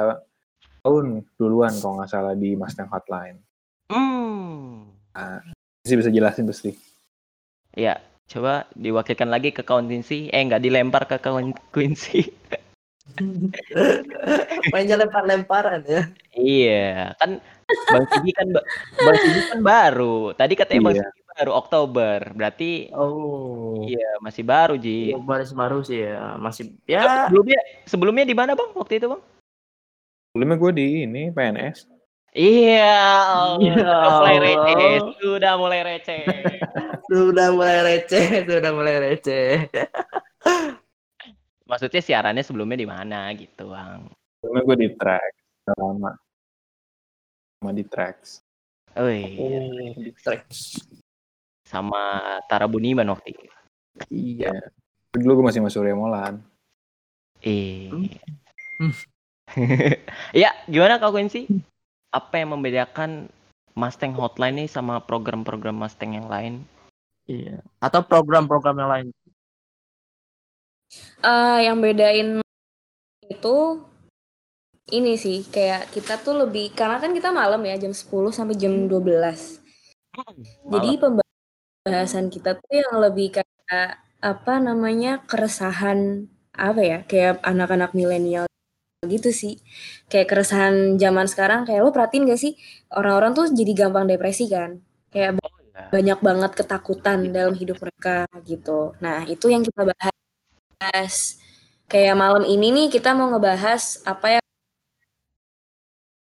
tahun 0.84 1.24
duluan 1.40 1.72
kalau 1.80 2.04
nggak 2.04 2.12
salah 2.12 2.36
di 2.36 2.60
Mustang 2.60 2.92
Hotline. 2.92 3.40
hmm. 3.88 4.92
Quincy 5.84 5.96
bisa 5.96 6.12
jelasin 6.12 6.48
pasti. 6.48 6.72
Ya, 7.72 8.04
coba 8.28 8.68
diwakilkan 8.76 9.32
lagi 9.32 9.56
ke 9.56 9.64
kawan 9.64 9.88
Quincy. 9.88 10.28
Eh, 10.32 10.44
nggak 10.44 10.64
dilempar 10.64 11.08
ke 11.08 11.16
kawan 11.20 11.56
Quincy. 11.72 12.28
Mainnya 14.74 14.96
lempar-lemparan 14.96 15.82
ya. 15.84 16.02
Iya, 16.32 17.14
kan 17.18 17.42
Bang 17.88 18.06
Sigi 18.10 18.32
kan 18.32 18.48
ba- 18.52 18.68
Bang 18.98 19.18
Sigi 19.18 19.42
kan 19.48 19.60
baru. 19.62 20.32
Tadi 20.34 20.54
katanya 20.54 20.82
Bang 20.84 20.96
Iya. 20.96 21.06
Sigi 21.08 21.22
baru 21.32 21.52
Oktober. 21.56 22.18
Berarti 22.32 22.72
Oh. 22.92 23.82
iya 23.82 24.20
masih 24.20 24.44
baru 24.44 24.76
Ji. 24.76 25.16
Baris 25.18 25.52
baru 25.52 25.82
sih 25.82 26.04
ya, 26.04 26.36
masih 26.38 26.76
Eh, 26.84 26.94
ya 26.94 27.28
Sebelumnya 27.28 27.60
sebelumnya 27.86 28.26
di 28.26 28.36
mana 28.36 28.54
Bang 28.54 28.72
waktu 28.74 28.98
itu 28.98 29.08
Bang? 29.08 29.22
Sebelumnya 30.32 30.58
gue 30.58 30.72
di 30.72 30.88
ini 31.04 31.24
PNS. 31.30 31.88
Iya, 32.32 32.96
Ya 33.60 33.76
sudah 33.76 34.08
mulai 34.16 34.38
receh, 34.40 34.94
sudah 35.20 35.54
mulai 35.60 35.80
receh. 35.84 36.24
sudah 37.04 37.48
mulai 37.52 37.78
receh, 37.84 38.28
sudah 38.48 38.72
mulai 38.72 38.96
receh. 39.02 39.68
Maksudnya 41.72 42.04
siarannya 42.04 42.44
sebelumnya 42.44 42.76
di 42.76 42.84
mana 42.84 43.32
gitu, 43.32 43.72
Bang? 43.72 44.12
Sebelumnya 44.44 44.64
gue 44.68 44.78
di 44.84 44.90
track. 45.00 45.34
Lama. 45.80 46.12
Sama 47.64 47.72
di 47.72 47.84
tracks. 47.88 48.44
Oh, 49.00 49.08
di 49.08 50.12
tracks. 50.20 50.84
sama 51.64 52.20
Tara 52.52 52.68
Buniman 52.68 53.08
waktu 53.08 53.32
itu. 53.32 53.48
Iya. 54.12 54.52
Dulu 55.16 55.40
gue 55.40 55.46
masih 55.48 55.64
masuk 55.64 55.88
Surya 55.88 55.96
Molan. 55.96 56.44
Eh. 57.40 57.88
Hmm. 58.82 58.98
ya, 60.34 60.50
gimana 60.66 60.98
Kak 60.98 61.14
Quincy? 61.14 61.46
Apa 62.10 62.42
yang 62.42 62.58
membedakan 62.58 63.30
Mustang 63.78 64.18
Hotline 64.18 64.66
nih 64.66 64.70
sama 64.74 64.98
program-program 65.06 65.78
Mustang 65.78 66.18
yang 66.18 66.26
lain? 66.26 66.66
Iya. 67.30 67.62
Atau 67.78 68.02
program-program 68.02 68.82
yang 68.82 68.90
lain. 68.90 69.08
Eh, 71.22 71.58
yang 71.66 71.78
bedain 71.84 72.30
itu 73.30 73.56
ini 74.98 75.14
sih 75.24 75.38
kayak 75.56 75.82
kita 75.96 76.14
tuh 76.26 76.36
lebih 76.46 76.66
karena 76.80 76.98
kan 77.04 77.12
kita 77.18 77.30
malam 77.40 77.62
ya 77.70 77.76
jam 77.84 77.94
10 78.00 78.32
sampai 78.38 78.56
jam 78.62 78.74
12. 78.92 79.42
Jadi 80.72 80.90
pembahasan 81.66 82.28
kita 82.34 82.58
tuh 82.62 82.74
yang 82.76 82.96
lebih 83.02 83.28
kayak 83.42 83.90
apa 84.22 84.54
namanya 84.62 85.24
keresahan 85.30 86.30
apa 86.54 86.82
ya 86.84 86.98
kayak 87.10 87.42
anak-anak 87.46 87.92
milenial 87.98 88.46
gitu 89.08 89.30
sih 89.34 89.56
kayak 90.12 90.28
keresahan 90.32 90.98
zaman 91.02 91.28
sekarang 91.32 91.62
kayak 91.68 91.82
lo 91.86 91.90
perhatiin 91.96 92.30
gak 92.30 92.42
sih 92.42 92.54
orang-orang 92.94 93.32
tuh 93.38 93.46
jadi 93.60 93.72
gampang 93.88 94.06
depresi 94.12 94.46
kan 94.52 94.72
kayak 95.14 95.38
Oh, 95.42 95.50
iya. 95.66 95.84
banyak 95.94 96.20
banget 96.28 96.52
ketakutan 96.60 97.20
dalam 97.36 97.56
hidup 97.58 97.78
mereka 97.84 98.28
gitu. 98.48 98.94
Nah, 99.04 99.24
itu 99.30 99.46
yang 99.54 99.64
kita 99.68 99.82
bahas. 99.90 100.16
Kayak 101.92 102.16
malam 102.18 102.44
ini 102.48 102.68
nih 102.72 102.88
kita 102.90 103.12
mau 103.14 103.28
ngebahas 103.30 104.02
apa 104.08 104.40
yang 104.40 104.46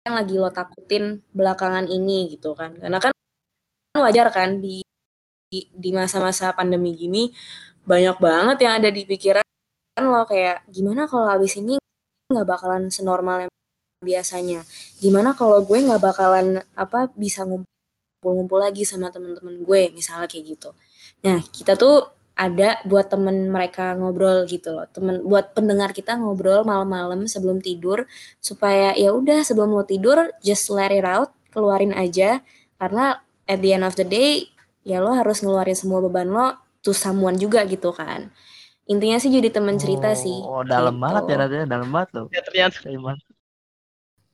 yang 0.08 0.14
lagi 0.18 0.34
lo 0.40 0.50
takutin 0.50 1.20
belakangan 1.36 1.86
ini 1.86 2.32
gitu 2.34 2.56
kan. 2.58 2.74
Karena 2.80 2.98
kan 2.98 3.12
wajar 4.00 4.28
kan 4.32 4.58
di 4.64 4.80
di- 5.52 5.94
masa-masa 5.94 6.54
pandemi 6.54 6.94
gini 6.94 7.34
banyak 7.86 8.16
banget 8.22 8.56
yang 8.64 8.74
ada 8.82 8.90
di 8.90 9.02
pikiran 9.04 9.44
lo 10.00 10.22
kayak 10.24 10.64
gimana 10.70 11.04
kalau 11.10 11.26
habis 11.28 11.58
ini 11.60 11.76
nggak 12.30 12.46
bakalan 12.48 12.88
senormal 12.88 13.46
yang 13.46 13.52
biasanya. 14.02 14.60
Gimana 15.02 15.36
kalau 15.36 15.60
gue 15.68 15.78
nggak 15.78 16.02
bakalan 16.02 16.62
apa 16.74 17.10
bisa 17.14 17.44
ngumpul 17.44 17.68
ngumpul-ngumpul 18.20 18.60
lagi 18.60 18.84
sama 18.84 19.08
teman-teman 19.14 19.64
gue 19.64 19.82
misalnya 19.96 20.28
kayak 20.28 20.44
gitu. 20.58 20.70
Nah 21.24 21.40
kita 21.52 21.72
tuh 21.76 22.04
ada 22.40 22.80
buat 22.88 23.12
temen 23.12 23.52
mereka 23.52 23.92
ngobrol 24.00 24.48
gitu 24.48 24.72
loh, 24.72 24.88
temen 24.88 25.20
buat 25.20 25.52
pendengar 25.52 25.92
kita 25.92 26.16
ngobrol 26.16 26.64
malam-malam 26.64 27.28
sebelum 27.28 27.60
tidur 27.60 28.08
supaya 28.40 28.96
ya 28.96 29.12
udah 29.12 29.44
sebelum 29.44 29.76
lo 29.76 29.84
tidur 29.84 30.32
just 30.40 30.72
let 30.72 30.88
it 30.88 31.04
out, 31.04 31.28
keluarin 31.52 31.92
aja 31.92 32.40
karena 32.80 33.20
at 33.44 33.60
the 33.60 33.76
end 33.76 33.84
of 33.84 33.92
the 34.00 34.08
day 34.08 34.48
ya 34.88 35.04
lo 35.04 35.12
harus 35.12 35.44
ngeluarin 35.44 35.76
semua 35.76 36.00
beban 36.00 36.32
lo 36.32 36.56
to 36.80 36.96
someone 36.96 37.36
juga 37.36 37.60
gitu 37.68 37.92
kan. 37.92 38.32
Intinya 38.88 39.20
sih 39.20 39.30
jadi 39.30 39.52
temen 39.52 39.76
cerita 39.76 40.16
sih. 40.16 40.40
Oh, 40.42 40.64
dalam 40.64 40.96
gitu. 40.96 41.04
banget 41.04 41.22
ya 41.28 41.36
nantinya, 41.38 41.66
dalam 41.68 41.88
banget 41.94 42.10
loh. 42.16 42.26
Ya, 42.32 42.40
ternyata. 42.42 42.78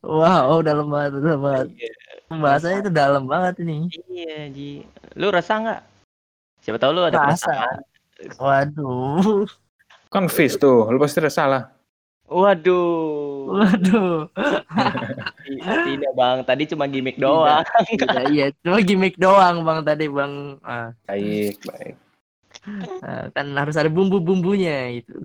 Wow, 0.01 0.63
dalam 0.63 0.87
banget, 0.89 1.11
dalam 1.19 1.41
banget. 1.43 1.67
Pembahasannya 2.31 2.79
itu 2.87 2.91
dalam 2.91 3.23
banget 3.29 3.61
ini. 3.61 3.91
Iya, 4.09 4.49
Ji. 4.49 4.81
Lu 5.19 5.29
resah 5.29 5.57
nggak? 5.61 5.81
Siapa 6.63 6.77
tahu 6.81 6.91
lu 6.97 7.05
ada 7.05 7.21
Rasa. 7.21 7.47
perasaan. 7.47 7.77
Waduh, 8.37 9.45
Kan 10.13 10.31
fish 10.31 10.55
tuh, 10.57 10.87
lu 10.89 10.97
pasti 10.97 11.19
salah. 11.27 11.69
Waduh. 12.27 13.55
waduh. 13.55 14.27
Ti- 15.47 15.63
Tidak, 15.87 16.11
Bang. 16.11 16.43
Tadi 16.43 16.67
cuma 16.67 16.83
gimmick 16.91 17.15
doang. 17.15 17.63
Iya, 17.87 18.21
iya, 18.27 18.45
cuma 18.59 18.83
gimmick 18.83 19.15
doang 19.15 19.63
bang 19.63 19.79
tadi 19.87 20.11
bang. 20.11 20.59
Ah, 20.59 20.91
Baik, 21.07 21.55
baik. 21.63 21.95
ah, 22.99 23.31
kan 23.31 23.47
harus 23.55 23.79
ada 23.79 23.87
bumbu-bumbunya 23.87 24.99
itu. 24.99 25.23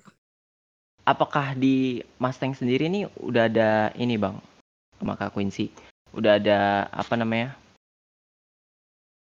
Apakah 1.02 1.58
di 1.58 1.98
Mustang 2.22 2.54
sendiri 2.54 2.86
nih 2.86 3.10
udah 3.18 3.50
ada 3.50 3.70
ini, 3.98 4.14
Bang? 4.14 4.38
Sama 5.02 5.18
Kak 5.18 5.34
Quincy. 5.34 5.74
Udah 6.14 6.38
ada 6.38 6.86
apa 6.94 7.18
namanya? 7.18 7.58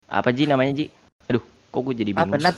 Apa 0.05 0.29
Ji 0.37 0.45
namanya, 0.45 0.77
Ji? 0.77 0.93
Kok 1.73 1.81
gue 1.89 1.95
jadi 2.05 2.13
Apa 2.13 2.37
bingung. 2.37 2.45
nat? 2.45 2.57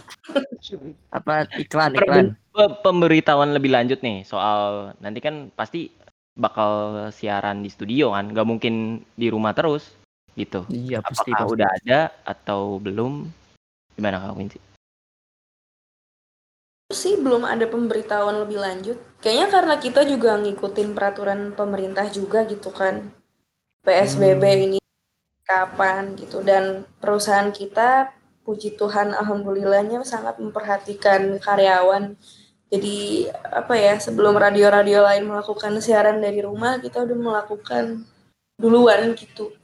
Apa 1.14 1.46
iklan 1.54 1.94
iklan? 1.94 2.26
Pe- 2.50 2.74
Pemberitahuan 2.82 3.54
lebih 3.54 3.70
lanjut 3.70 4.02
nih 4.02 4.26
soal 4.26 4.94
nanti 4.98 5.22
kan 5.22 5.54
pasti 5.54 5.94
bakal 6.34 7.06
siaran 7.14 7.62
di 7.62 7.70
studio 7.70 8.10
kan, 8.10 8.34
nggak 8.34 8.46
mungkin 8.46 9.06
di 9.14 9.30
rumah 9.30 9.54
terus 9.54 9.94
gitu. 10.34 10.66
Iya 10.66 10.98
pasti 10.98 11.30
Apakah 11.30 11.46
pasti. 11.46 11.54
udah 11.54 11.68
ada 11.78 12.00
atau 12.26 12.82
belum? 12.82 13.30
Gimana 13.94 14.18
Kak 14.18 14.34
Quincy? 14.34 14.58
sih 16.94 17.18
belum 17.18 17.42
ada 17.42 17.66
pemberitahuan 17.66 18.46
lebih 18.46 18.62
lanjut. 18.62 18.94
Kayaknya 19.18 19.48
karena 19.50 19.74
kita 19.82 20.00
juga 20.06 20.38
ngikutin 20.38 20.94
peraturan 20.94 21.40
pemerintah 21.50 22.06
juga 22.06 22.46
gitu 22.46 22.70
kan. 22.70 23.10
PSBB 23.82 24.42
Hmm. 24.46 24.64
ini 24.70 24.78
kapan 25.42 26.14
gitu 26.14 26.40
dan 26.40 26.86
perusahaan 27.02 27.50
kita 27.50 28.14
puji 28.44 28.76
Tuhan 28.76 29.16
alhamdulillahnya 29.16 30.04
sangat 30.04 30.36
memperhatikan 30.38 31.40
karyawan. 31.40 32.14
Jadi 32.68 33.28
apa 33.32 33.74
ya 33.74 33.96
sebelum 33.96 34.36
radio-radio 34.36 35.02
lain 35.04 35.24
melakukan 35.30 35.78
siaran 35.80 36.20
dari 36.20 36.44
rumah 36.44 36.76
kita 36.78 37.02
udah 37.08 37.18
melakukan 37.18 38.04
duluan 38.60 39.16
gitu. 39.16 39.56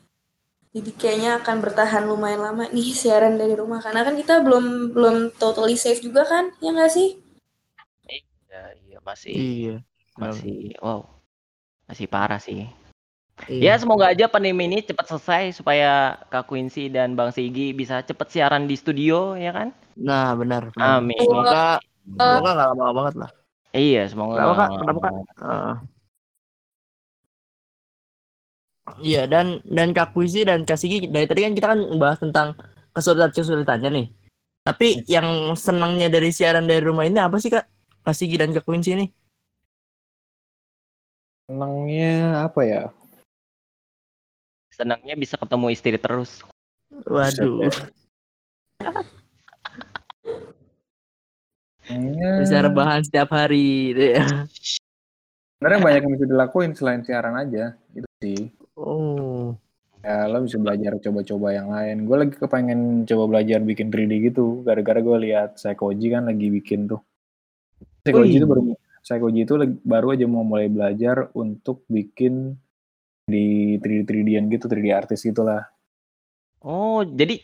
Jadi 0.70 0.90
kayaknya 0.94 1.42
akan 1.42 1.56
bertahan 1.58 2.06
lumayan 2.06 2.46
lama 2.46 2.70
nih 2.70 2.94
siaran 2.94 3.34
dari 3.34 3.58
rumah 3.58 3.82
karena 3.82 4.06
kan 4.06 4.14
kita 4.14 4.38
belum 4.40 4.94
belum 4.94 5.16
totally 5.34 5.74
safe 5.74 5.98
juga 5.98 6.22
kan, 6.22 6.54
ya 6.62 6.70
nggak 6.70 6.92
sih? 6.94 7.18
Iya, 8.06 8.62
iya 8.86 8.98
masih 9.02 9.32
Iya. 9.34 9.76
masih 10.14 10.78
wow. 10.78 11.02
Masih 11.90 12.06
parah 12.06 12.38
sih. 12.38 12.70
Iya. 13.48 13.74
Ya 13.76 13.80
semoga 13.80 14.12
aja 14.12 14.26
pandemi 14.28 14.68
ini 14.68 14.84
cepat 14.84 15.08
selesai 15.08 15.56
supaya 15.56 16.20
Kak 16.28 16.50
Quincy 16.50 16.92
dan 16.92 17.16
Bang 17.16 17.32
Sigi 17.32 17.72
bisa 17.72 18.04
cepat 18.04 18.28
siaran 18.28 18.68
di 18.68 18.76
studio 18.76 19.38
ya 19.38 19.54
kan? 19.54 19.72
Nah, 19.96 20.36
benar. 20.36 20.68
benar. 20.74 21.00
Amin. 21.00 21.16
Semoga 21.16 21.80
semoga 22.04 22.50
nggak 22.52 22.68
lama 22.74 22.92
banget 22.92 23.14
lah. 23.16 23.30
Iya, 23.70 24.02
semoga. 24.10 24.34
Kenapa, 24.34 24.54
Kak? 24.58 24.70
Kenapa, 24.82 25.00
Kak? 25.00 25.12
Heeh. 25.40 25.74
Iya 28.98 29.22
dan 29.30 29.62
dan 29.70 29.94
Kak 29.94 30.10
Puisi 30.10 30.42
dan 30.42 30.66
Kak 30.66 30.74
Sigi 30.74 31.06
dari 31.06 31.22
tadi 31.30 31.46
kan 31.46 31.54
kita 31.54 31.68
kan 31.70 31.78
membahas 31.78 32.18
tentang 32.18 32.58
kesulitan 32.90 33.30
kesulitannya 33.30 33.90
nih. 33.94 34.06
Tapi 34.66 35.06
yang 35.06 35.54
senangnya 35.54 36.10
dari 36.10 36.34
siaran 36.34 36.66
dari 36.66 36.82
rumah 36.82 37.06
ini 37.06 37.22
apa 37.22 37.38
sih 37.38 37.54
Kak? 37.54 37.64
Kak 38.02 38.16
Sigi 38.16 38.34
dan 38.34 38.50
Kak 38.50 38.66
Quincy 38.66 38.98
ini? 38.98 39.06
Senangnya 41.46 42.46
apa 42.50 42.60
ya? 42.66 42.82
Senangnya 44.80 45.12
bisa 45.12 45.36
ketemu 45.36 45.66
istri 45.68 46.00
terus. 46.00 46.40
Waduh, 47.04 47.68
bisa 52.40 52.56
rebahan 52.64 53.04
setiap 53.04 53.28
hari 53.28 53.92
gitu 53.92 54.04
ya. 54.16 54.24
sebenarnya 55.60 55.80
banyak 55.84 56.00
yang 56.00 56.12
bisa 56.16 56.26
dilakuin 56.32 56.72
selain 56.72 57.04
siaran 57.04 57.36
aja 57.36 57.76
gitu 57.92 58.08
sih. 58.24 58.48
Oh, 58.80 59.52
Ya 60.00 60.24
lo 60.24 60.40
bisa 60.40 60.56
belajar 60.56 60.96
coba-coba 60.96 61.52
yang 61.52 61.68
lain. 61.68 62.08
Gue 62.08 62.16
lagi 62.24 62.32
kepengen 62.40 63.04
coba 63.04 63.24
belajar 63.36 63.60
bikin 63.60 63.92
3D 63.92 64.32
gitu. 64.32 64.64
Gara-gara 64.64 64.96
gue 64.96 65.28
lihat 65.28 65.60
Psychoji 65.60 66.08
kan 66.08 66.24
lagi 66.24 66.48
bikin 66.48 66.88
tuh. 66.88 67.04
Psychoji 68.00 68.32
Wih. 68.32 68.40
itu 68.40 68.46
baru 68.48 68.62
Psychoji 69.04 69.40
itu 69.44 69.54
lagi- 69.60 69.80
baru 69.84 70.16
aja 70.16 70.24
mau 70.24 70.40
mulai 70.40 70.72
belajar 70.72 71.28
untuk 71.36 71.84
bikin 71.84 72.56
di 73.30 73.46
3D 73.78 74.02
3D-an 74.04 74.44
gitu, 74.50 74.66
3D 74.66 74.90
artis 74.90 75.22
gitulah. 75.22 75.64
Oh, 76.60 77.00
jadi 77.06 77.40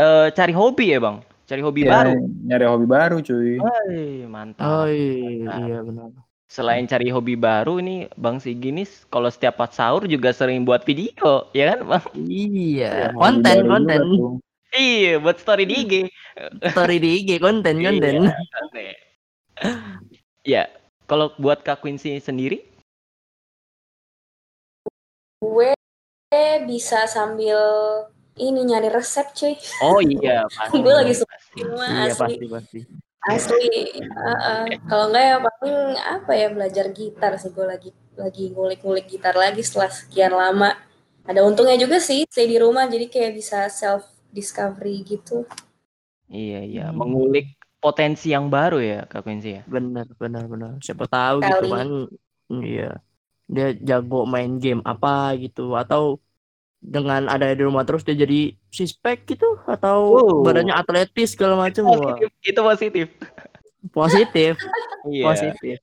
eh, 0.00 0.28
cari 0.34 0.50
hobi 0.56 0.96
ya, 0.96 0.98
Bang? 0.98 1.22
Cari 1.48 1.62
hobi 1.64 1.86
Ya, 1.86 1.92
baru. 1.94 2.12
nyari 2.44 2.64
hobi 2.68 2.86
baru 2.88 3.16
cuy. 3.22 3.56
Hai, 3.56 4.24
mantap. 4.28 4.64
oh 4.64 4.86
iya, 4.88 5.48
iya 5.64 5.78
benar. 5.80 6.12
Selain 6.48 6.88
cari 6.88 7.12
hobi 7.12 7.36
baru 7.36 7.76
nih, 7.80 8.08
Bang 8.16 8.40
Sigi 8.40 8.72
nih 8.72 8.88
kalau 9.08 9.28
setiap 9.28 9.60
pas 9.60 9.68
sahur 9.68 10.08
juga 10.08 10.32
sering 10.32 10.64
buat 10.64 10.84
video, 10.84 11.48
ya 11.52 11.76
kan, 11.76 11.78
Bang? 11.84 12.04
Iya, 12.16 13.12
Hobi 13.12 13.20
konten 13.20 13.56
konten. 13.64 14.00
Iya, 14.68 15.16
buat 15.20 15.40
story 15.40 15.64
di 15.64 15.74
IG. 15.84 15.92
Story 16.72 16.96
di 17.00 17.08
IG 17.24 17.30
konten 17.40 17.80
konten. 17.80 18.12
Iya. 18.28 18.94
Ya, 20.44 20.62
kalau 21.08 21.32
buat 21.40 21.64
Kak 21.64 21.80
Quincy 21.80 22.20
sendiri, 22.20 22.67
Gue 25.38 25.70
bisa 26.66 27.06
sambil 27.06 27.58
ini 28.36 28.60
nyari 28.62 28.90
resep 28.90 29.26
cuy. 29.34 29.54
oh 29.82 29.98
iya, 29.98 30.44
pasti. 30.54 30.76
Gue 30.78 30.94
lagi 30.94 31.14
suka 31.14 31.34
pasti. 31.34 31.58
Cuma 31.62 31.86
Iya 31.86 32.02
asli 32.06 32.18
pasti 32.18 32.46
pasti. 32.46 32.78
asli 33.28 33.66
uh-uh. 34.00 34.62
kalau 34.88 35.10
enggak 35.10 35.24
ya 35.26 35.36
paling 35.42 35.76
apa 36.00 36.32
ya 36.32 36.48
belajar 36.48 36.86
gitar 36.94 37.32
sih 37.36 37.50
gue 37.50 37.66
lagi 37.66 37.90
lagi 38.14 38.54
ngulik-ngulik 38.54 39.04
gitar 39.04 39.34
lagi 39.34 39.60
setelah 39.60 39.90
sekian 39.90 40.32
lama 40.32 40.70
ada 41.26 41.42
untungnya 41.44 41.76
juga 41.76 41.98
sih 42.00 42.24
stay 42.24 42.46
di 42.46 42.56
rumah 42.56 42.86
jadi 42.86 43.10
kayak 43.10 43.32
bisa 43.36 43.68
self 43.68 44.06
discovery 44.30 45.02
gitu 45.04 45.44
Iya, 46.28 46.60
iya, 46.60 46.84
Hmm. 46.88 47.00
mengulik 47.00 47.56
potensi 47.80 48.28
yang 48.28 48.52
baru 48.52 48.84
ya, 48.84 49.00
Kak 49.08 49.24
Quincy 49.24 49.48
ya. 49.48 49.62
Benar 49.64 50.04
benar 50.14 50.44
benar. 50.44 50.72
Siapa 50.76 51.08
tahu 51.08 51.40
gitu 51.40 51.56
Kali. 51.64 51.70
kan. 51.72 51.88
Iya. 52.60 52.90
Dia 53.54 53.66
jago 53.88 54.16
main 54.34 54.50
game 54.62 54.80
apa 54.84 55.08
gitu 55.42 55.72
atau 55.80 56.02
dengan 56.94 57.26
ada 57.32 57.46
di 57.58 57.62
rumah 57.66 57.82
terus 57.88 58.02
dia 58.06 58.14
jadi 58.24 58.54
sispek 58.78 59.16
gitu 59.30 59.46
atau 59.66 59.98
Wow. 60.14 60.44
badannya 60.46 60.74
atletis 60.80 61.28
segala 61.34 61.54
macam 61.64 61.84
Positif, 61.88 62.28
itu 62.46 62.60
positif. 62.70 63.06
positif 63.96 64.52
Iya. 65.08 65.26
positif 65.26 65.76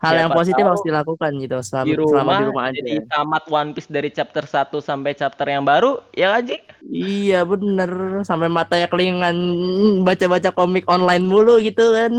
hal 0.00 0.14
yang 0.16 0.30
Siapa 0.32 0.38
positif 0.38 0.62
tahu 0.62 0.68
harus 0.70 0.84
dilakukan 0.88 1.32
gitu 1.44 1.56
selama 1.60 1.86
Di 1.86 1.92
selama 2.08 2.30
rumah, 2.30 2.38
di 2.40 2.44
rumah 2.48 2.64
aja 2.72 2.80
jadi 2.80 2.92
tamat 3.10 3.44
One 3.52 3.70
Piece 3.76 3.90
dari 3.92 4.08
chapter 4.16 4.44
1 4.48 4.78
sampai 4.80 5.12
chapter 5.16 5.46
yang 5.48 5.64
baru, 5.64 6.00
ya 6.16 6.32
kan, 6.34 6.42
Ji? 6.48 6.56
iya 6.80 7.34
bener 7.50 7.90
sampai 8.28 8.48
matanya 8.58 8.86
kelingan 8.92 9.36
baca-baca 10.06 10.50
komik 10.56 10.84
online 10.94 11.24
mulu 11.30 11.50
gitu 11.66 11.82
kan 11.96 12.12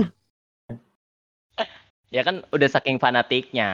Ya 2.12 2.22
kan 2.22 2.44
udah 2.48 2.68
saking 2.68 3.00
fanatiknya, 3.00 3.70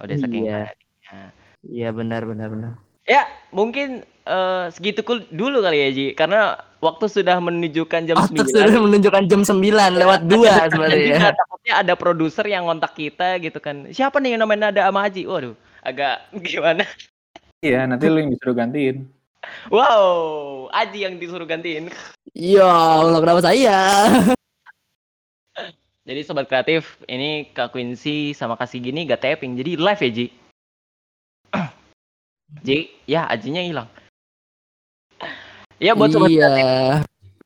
udah 0.00 0.16
saking 0.16 0.44
Iya. 0.44 0.56
fanatiknya. 0.66 1.20
iya 1.62 1.88
benar 1.88 2.24
benar 2.24 2.48
benar 2.48 2.72
Ya, 3.02 3.22
mungkin 3.50 4.00
eh, 4.22 4.64
segitu 4.70 5.02
kul- 5.02 5.26
dulu 5.28 5.58
kali 5.60 5.76
ya, 5.76 5.88
Ji. 5.90 6.06
Karena 6.12 6.54
waktu 6.78 7.04
sudah 7.06 7.36
menunjukkan 7.36 8.00
jam 8.06 8.14
Otak 8.16 8.46
9. 8.46 8.48
sudah 8.48 8.80
menunjukkan 8.80 9.24
jam 9.26 9.42
9 9.42 9.58
lewat 9.92 10.20
dua 10.32 10.66
sebenarnya 10.66 10.98
juga 11.10 11.28
takutnya 11.34 11.74
ada 11.76 11.94
produser 11.94 12.46
yang 12.46 12.64
ngontak 12.64 12.94
kita 12.94 13.36
gitu 13.38 13.58
kan. 13.58 13.90
Siapa 13.90 14.16
nih 14.16 14.34
yang 14.34 14.46
namanya 14.46 14.70
Nada 14.70 14.86
sama 14.86 15.02
Haji? 15.02 15.26
Waduh, 15.26 15.54
agak 15.82 16.30
gimana? 16.46 16.86
Iya, 17.58 17.84
nanti 17.84 18.06
lu 18.06 18.18
yang 18.18 18.30
disuruh 18.30 18.54
gantiin. 18.54 18.96
Wow, 19.66 20.06
Aji 20.70 20.98
yang 21.02 21.18
disuruh 21.18 21.44
gantiin. 21.44 21.90
ya 22.32 22.64
Allah 23.02 23.18
kenapa 23.18 23.42
saya 23.42 23.76
Jadi 26.02 26.20
sobat 26.26 26.50
kreatif, 26.50 26.98
ini 27.06 27.46
Kak 27.54 27.70
Quincy 27.70 28.34
sama 28.34 28.58
Kak 28.58 28.66
Sigi 28.66 28.90
ini 28.90 29.06
gak 29.06 29.22
tapping, 29.22 29.54
jadi 29.54 29.78
live 29.78 30.02
ya 30.02 30.10
Ji. 30.10 30.26
Ji, 32.66 32.90
ya 33.06 33.30
Ajinya 33.30 33.62
hilang. 33.62 33.86
Ya 35.78 35.94
buat 35.94 36.10
sobat 36.10 36.30
iya 36.30 36.50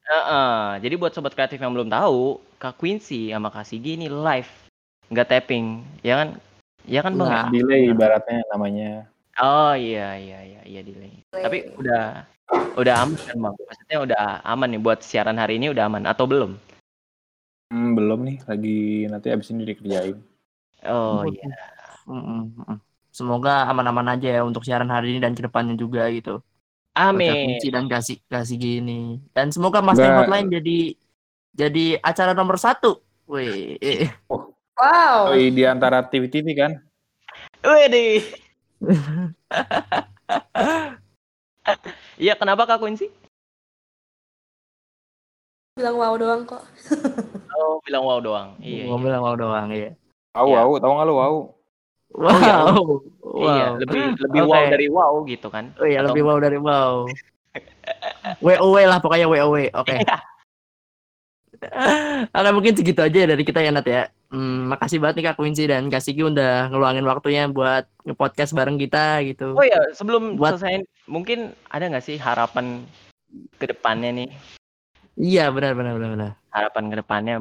Heeh, 0.06 0.60
jadi 0.80 0.94
buat 0.96 1.12
sobat 1.12 1.36
kreatif 1.36 1.60
yang 1.60 1.76
belum 1.76 1.92
tahu, 1.92 2.40
Kak 2.56 2.80
Quincy 2.80 3.28
sama 3.28 3.52
Kak 3.52 3.68
Sigi 3.68 4.00
ini 4.00 4.08
live, 4.08 4.48
nggak 5.12 5.28
tapping, 5.28 5.84
ya 6.00 6.24
kan? 6.24 6.28
Ya 6.88 7.04
kan 7.04 7.12
bang? 7.12 7.28
ya? 7.28 7.36
Nah. 7.36 7.46
Delay 7.52 7.82
ibaratnya 7.92 8.40
namanya. 8.54 8.90
Oh 9.36 9.76
iya 9.76 10.16
iya 10.16 10.38
iya 10.40 10.60
iya 10.64 10.80
delay. 10.80 11.20
Tapi 11.28 11.76
udah 11.76 12.24
udah 12.80 12.94
aman 13.04 13.20
kan 13.20 13.36
bang? 13.36 13.54
Maksudnya 13.68 13.98
udah 14.00 14.24
aman 14.48 14.68
nih 14.72 14.80
buat 14.80 15.04
siaran 15.04 15.36
hari 15.36 15.60
ini 15.60 15.74
udah 15.74 15.92
aman 15.92 16.08
atau 16.08 16.24
belum? 16.24 16.56
Hmm, 17.66 17.98
belum 17.98 18.22
nih, 18.22 18.38
lagi 18.46 18.79
nanti 19.11 19.26
abis 19.35 19.50
ini 19.50 19.66
dikerjain. 19.66 20.22
Oh 20.87 21.26
Betul. 21.26 21.35
iya. 21.35 21.50
Mm-mm, 22.07 22.42
mm. 22.62 22.79
Semoga 23.11 23.66
aman-aman 23.66 24.14
aja 24.14 24.29
ya 24.38 24.42
untuk 24.46 24.62
siaran 24.62 24.92
hari 24.92 25.16
ini 25.16 25.18
dan 25.24 25.35
ke 25.35 25.42
depannya 25.42 25.74
juga 25.74 26.07
gitu. 26.12 26.38
Amin. 26.94 27.59
Kunci 27.59 27.68
dan 27.72 27.88
kasih 27.90 28.22
kasih 28.29 28.57
gini. 28.61 29.18
Dan 29.35 29.50
semoga 29.50 29.83
Mas 29.83 29.98
Teh 29.98 30.07
Enggak. 30.07 30.29
Hotline 30.29 30.48
jadi 30.52 30.79
jadi 31.57 31.85
acara 32.05 32.37
nomor 32.37 32.61
satu. 32.61 33.00
Wih, 33.26 33.74
eh, 33.83 34.12
wow 34.31 35.33
Oh, 35.33 35.35
di 35.35 35.66
antara 35.66 36.05
TV-TV 36.07 36.46
kan? 36.55 36.72
Widih. 37.64 38.22
Iya 42.16 42.38
kenapa 42.38 42.64
Kak 42.64 42.81
Quincy? 42.81 43.11
Bilang 45.76 45.96
wow 46.00 46.16
doang 46.16 46.42
kok 46.48 46.64
Oh 47.52 47.80
bilang 47.84 48.04
wow 48.04 48.18
doang. 48.18 48.48
Iya. 48.60 48.88
ngomong 48.88 49.08
iya. 49.08 49.20
mau 49.20 49.36
doang 49.36 49.68
ya. 49.70 49.92
Wow, 50.32 50.44
Iya. 50.44 50.60
wow, 50.62 50.76
tahu 50.76 50.92
nggak 50.92 51.06
lu 51.06 51.14
wow? 51.14 51.34
Wow. 52.12 52.32
iya. 52.36 52.56
wow. 53.20 53.44
Iya, 53.48 53.66
lebih 53.80 54.00
lebih 54.18 54.40
Oke. 54.40 54.50
wow 54.52 54.64
dari 54.68 54.86
wow 54.88 55.12
gitu 55.24 55.48
kan. 55.48 55.64
Oh 55.76 55.84
iya, 55.84 56.00
Atau- 56.00 56.12
lebih 56.12 56.22
wow 56.24 56.38
dari 56.40 56.58
wow. 56.58 56.92
WOW 58.44 58.74
lah 58.82 58.98
pokoknya 59.00 59.24
WOW. 59.28 59.56
Oke. 59.72 59.96
Karena 62.28 62.50
mungkin 62.52 62.72
segitu 62.76 63.00
aja 63.00 63.16
ya 63.16 63.28
dari 63.28 63.40
kita 63.40 63.60
ya 63.60 63.72
Nat 63.72 63.88
ya. 63.88 64.08
Hmm, 64.28 64.68
makasih 64.68 65.00
banget 65.00 65.20
nih 65.20 65.24
Kak 65.32 65.36
Quincy 65.36 65.64
dan 65.64 65.88
Kak 65.88 66.04
Sigi 66.04 66.20
udah 66.20 66.68
ngeluangin 66.68 67.04
waktunya 67.04 67.48
buat 67.48 67.88
nge-podcast 68.04 68.52
bareng 68.52 68.76
kita 68.76 69.24
gitu. 69.24 69.56
Oh 69.56 69.64
ya, 69.64 69.80
sebelum 69.92 70.36
Buat- 70.36 70.60
selesai 70.60 70.84
mungkin 71.04 71.56
ada 71.68 71.88
nggak 71.88 72.04
sih 72.04 72.16
harapan 72.16 72.84
ke 73.56 73.68
depannya 73.68 74.12
nih? 74.14 74.28
Iya, 75.16 75.48
benar 75.48 75.72
benar 75.72 75.96
benar 75.96 76.11
benar. 76.12 76.31
Harapan 76.52 76.85
ke 76.92 76.96
depannya 77.00 77.37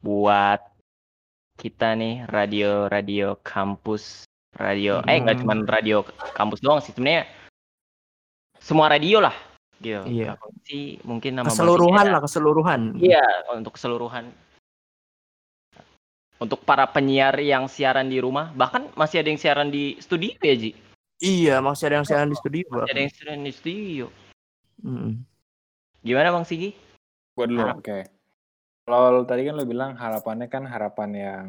buat 0.00 0.62
kita 1.58 1.92
nih 1.98 2.24
radio-radio 2.30 3.36
kampus, 3.42 4.24
radio 4.56 5.02
eh 5.04 5.18
nggak 5.20 5.36
Hmm. 5.36 5.42
cuma 5.44 5.54
radio 5.68 6.06
kampus 6.32 6.62
doang 6.64 6.80
sih 6.80 6.94
sebenarnya 6.94 7.28
semua 8.62 8.88
radio 8.88 9.20
lah 9.20 9.34
gitu. 9.82 10.06
Iya. 10.06 10.38
Sih 10.64 11.02
mungkin 11.04 11.36
nama 11.42 11.50
Keseluruhan 11.50 12.06
lah, 12.14 12.20
keseluruhan. 12.22 12.80
Iya, 12.96 13.26
untuk 13.52 13.76
keseluruhan. 13.76 14.30
Untuk 16.40 16.64
para 16.64 16.88
penyiar 16.88 17.36
yang 17.36 17.68
siaran 17.68 18.08
di 18.08 18.16
rumah, 18.16 18.48
bahkan 18.56 18.88
masih 18.96 19.20
ada 19.20 19.28
yang 19.28 19.36
siaran 19.36 19.68
di 19.68 20.00
studio 20.00 20.32
ya, 20.40 20.56
Ji. 20.56 20.72
Iya, 21.20 21.60
masih 21.60 21.92
ada 21.92 22.00
yang 22.00 22.08
siaran 22.08 22.32
di 22.32 22.36
studio. 22.40 22.64
Masih 22.72 22.92
ada 22.96 23.00
yang 23.04 23.12
siaran 23.12 23.40
di 23.44 23.52
studio. 23.52 24.06
Mm. 24.80 25.20
Gimana 26.00 26.32
Bang 26.32 26.48
Sigi? 26.48 26.72
Gue 27.36 27.46
dulu, 27.46 27.60
oke. 27.60 27.98
Kalau 28.88 29.22
tadi 29.28 29.46
kan 29.46 29.54
lo 29.54 29.64
bilang 29.68 29.92
harapannya 29.94 30.48
kan 30.48 30.64
harapan 30.64 31.10
yang 31.12 31.46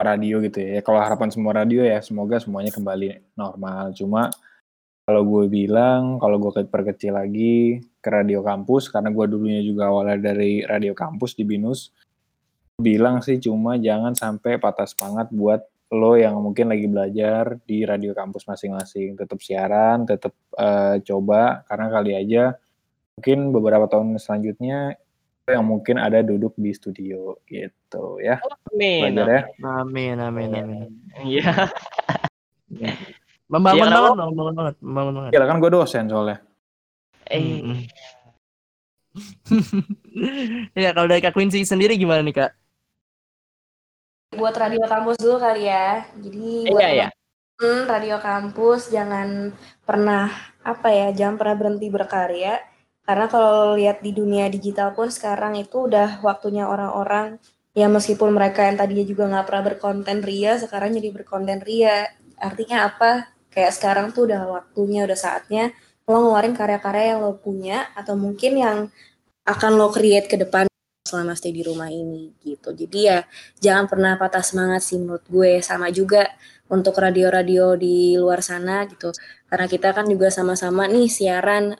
radio 0.00 0.40
gitu 0.40 0.58
ya. 0.62 0.78
Ya, 0.78 0.82
Kalau 0.86 1.02
harapan 1.02 1.28
semua 1.28 1.52
radio 1.52 1.84
ya 1.84 2.00
semoga 2.00 2.40
semuanya 2.40 2.72
kembali 2.72 3.36
normal. 3.36 3.92
Cuma 3.92 4.32
kalau 5.04 5.26
gue 5.26 5.50
bilang, 5.50 6.22
kalau 6.22 6.38
gue 6.38 6.52
ke- 6.54 6.70
perkecil 6.70 7.18
lagi 7.18 7.82
ke 7.98 8.08
radio 8.08 8.40
kampus, 8.40 8.88
karena 8.88 9.10
gue 9.10 9.26
dulunya 9.26 9.60
juga 9.60 9.90
awalnya 9.90 10.32
dari 10.32 10.62
radio 10.62 10.94
kampus 10.94 11.34
di 11.34 11.42
Binus, 11.42 11.90
bilang 12.78 13.20
sih 13.20 13.42
cuma 13.42 13.76
jangan 13.76 14.14
sampai 14.14 14.56
patah 14.56 14.86
semangat 14.86 15.28
buat 15.34 15.66
lo 15.90 16.14
yang 16.14 16.38
mungkin 16.38 16.70
lagi 16.70 16.86
belajar 16.86 17.58
di 17.66 17.82
radio 17.82 18.14
kampus 18.14 18.46
masing-masing. 18.46 19.18
Tetap 19.18 19.42
siaran, 19.42 20.06
tetap 20.06 20.32
eh, 20.54 21.02
coba, 21.02 21.66
karena 21.66 21.86
kali 21.90 22.12
aja 22.14 22.54
mungkin 23.20 23.52
beberapa 23.52 23.84
tahun 23.84 24.16
selanjutnya 24.16 24.96
yang 25.44 25.60
mungkin 25.68 26.00
ada 26.00 26.24
duduk 26.24 26.56
di 26.56 26.72
studio 26.72 27.36
gitu 27.44 28.16
ya. 28.16 28.40
Amin. 28.72 29.12
Belajar 29.12 29.28
ya. 29.28 29.42
Amin, 29.60 30.16
amin, 30.16 30.48
amin. 30.56 30.88
Iya. 31.20 31.68
Membangun 33.52 33.76
Iya, 33.76 33.92
banget, 33.92 34.00
kenapa? 34.00 34.16
Bang, 34.16 34.28
membangun 34.32 34.54
banget, 34.56 34.74
membangun 34.80 35.14
banget. 35.20 35.30
Gila 35.36 35.46
kan 35.52 35.56
gue 35.60 35.70
dosen 35.74 36.04
soalnya. 36.08 36.38
Eh, 37.28 37.44
Mm-mm. 37.44 37.78
ya, 40.80 40.96
kalau 40.96 41.10
dari 41.12 41.20
Kak 41.20 41.36
Quincy 41.36 41.60
sendiri 41.68 42.00
gimana 42.00 42.24
nih, 42.24 42.40
Kak? 42.40 42.50
Buat 44.40 44.56
radio 44.56 44.86
kampus 44.88 45.20
dulu 45.20 45.36
kali 45.42 45.68
ya. 45.68 46.08
Jadi 46.16 46.72
buat 46.72 46.80
iya 46.80 46.88
ya. 46.88 47.08
teman-teman 47.58 47.84
radio 47.84 48.16
kampus 48.22 48.88
jangan 48.88 49.52
pernah 49.84 50.30
apa 50.64 50.88
ya, 50.88 51.12
jangan 51.12 51.36
pernah 51.36 51.56
berhenti 51.58 51.90
berkarya. 51.92 52.70
Karena 53.04 53.26
kalau 53.26 53.74
lihat 53.74 54.04
di 54.04 54.14
dunia 54.14 54.46
digital 54.46 54.94
pun 54.94 55.10
sekarang 55.10 55.58
itu 55.58 55.90
udah 55.90 56.22
waktunya 56.22 56.68
orang-orang 56.68 57.40
ya 57.70 57.86
meskipun 57.86 58.34
mereka 58.34 58.66
yang 58.66 58.76
tadinya 58.78 59.04
juga 59.06 59.30
nggak 59.30 59.46
pernah 59.46 59.64
berkonten 59.66 60.18
ria, 60.22 60.58
sekarang 60.58 60.94
jadi 60.94 61.08
berkonten 61.14 61.60
ria. 61.62 62.06
Artinya 62.38 62.90
apa? 62.90 63.30
Kayak 63.50 63.72
sekarang 63.76 64.06
tuh 64.14 64.30
udah 64.30 64.42
waktunya, 64.46 65.04
udah 65.06 65.18
saatnya 65.18 65.74
lo 66.10 66.18
ngeluarin 66.26 66.54
karya-karya 66.58 67.14
yang 67.14 67.20
lo 67.22 67.38
punya 67.38 67.86
atau 67.94 68.18
mungkin 68.18 68.52
yang 68.58 68.78
akan 69.46 69.70
lo 69.78 69.94
create 69.94 70.26
ke 70.26 70.34
depan 70.34 70.66
selama 71.06 71.34
stay 71.38 71.54
di 71.54 71.62
rumah 71.62 71.86
ini 71.90 72.34
gitu. 72.42 72.74
Jadi 72.74 72.98
ya 73.06 73.22
jangan 73.62 73.86
pernah 73.86 74.18
patah 74.18 74.42
semangat 74.42 74.82
sih 74.82 74.98
menurut 74.98 75.22
gue 75.30 75.62
sama 75.62 75.90
juga 75.94 76.26
untuk 76.70 76.94
radio-radio 76.96 77.74
di 77.74 78.14
luar 78.14 78.40
sana 78.40 78.86
gitu. 78.86 79.10
Karena 79.50 79.66
kita 79.66 79.90
kan 79.90 80.06
juga 80.06 80.30
sama-sama 80.30 80.86
nih 80.86 81.10
siaran 81.10 81.74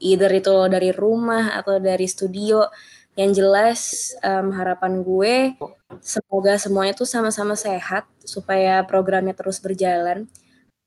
either 0.00 0.32
itu 0.32 0.56
dari 0.72 0.90
rumah 0.90 1.54
atau 1.60 1.76
dari 1.76 2.08
studio. 2.08 2.64
Yang 3.14 3.30
jelas 3.36 3.80
em, 4.24 4.48
harapan 4.56 5.04
gue 5.04 5.34
semoga 6.00 6.56
semuanya 6.56 6.96
tuh 6.96 7.04
sama-sama 7.04 7.52
sehat 7.52 8.08
supaya 8.24 8.80
programnya 8.88 9.36
terus 9.36 9.60
berjalan. 9.60 10.24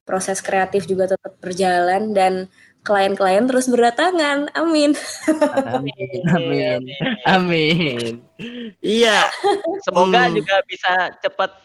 Proses 0.03 0.41
kreatif 0.43 0.83
juga 0.89 1.07
tetap 1.13 1.37
berjalan 1.39 2.11
dan 2.11 2.51
klien-klien 2.83 3.47
terus 3.47 3.71
berdatangan. 3.71 4.51
Amin. 4.57 4.91
Amin, 5.63 6.19
amin, 6.27 6.81
amin. 7.23 8.19
Iya, 8.83 9.31
Semoga 9.87 10.27
Hmm. 10.27 10.35
juga 10.35 10.55
bisa 10.67 10.91
cepat 11.23 11.55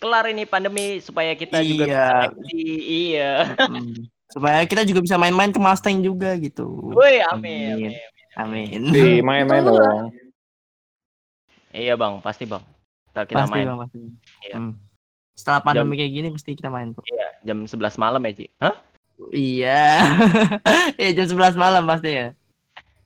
kelar 0.00 0.24
ini 0.26 0.42
pandemi 0.42 0.98
supaya 0.98 1.32
kita 1.32 1.60
juga 1.60 1.84
Iya. 1.84 1.84
bisa 1.84 2.14
aksi. 2.26 2.64
Iya. 2.80 3.30
Hmm. 3.60 3.94
supaya 4.26 4.62
kita 4.62 4.82
juga 4.82 5.02
bisa 5.02 5.16
main-main 5.16 5.50
ke 5.50 5.58
Mustang 5.58 6.00
juga 6.00 6.30
gitu. 6.36 6.94
Woi, 6.94 7.18
amin. 7.20 7.90
Amin. 8.34 8.88
Di 8.88 9.18
main-main 9.20 9.58
dong. 9.60 10.14
Iya 11.70 11.94
bang, 11.94 12.18
pasti 12.18 12.46
bang. 12.46 12.62
Ntar 13.10 13.26
kita 13.26 13.42
Pasti 13.42 13.52
main. 13.52 13.66
bang, 13.66 13.78
pasti. 13.80 13.98
Iya. 14.42 14.54
Hmm. 14.56 14.72
Setelah 15.34 15.60
pandemi 15.60 15.94
kayak 15.96 16.12
gini 16.12 16.28
mesti 16.28 16.50
kita 16.52 16.68
main 16.68 16.92
tuh. 16.92 17.02
Iya, 17.06 17.26
jam 17.42 17.64
11 17.64 17.96
malam 17.96 18.22
ya 18.22 18.32
Ci. 18.32 18.46
Hah? 18.58 18.74
Iya. 19.30 19.82
Iya 21.00 21.10
jam 21.12 21.26
11 21.34 21.56
malam 21.56 21.82
pasti 21.84 22.10
ya. 22.14 22.28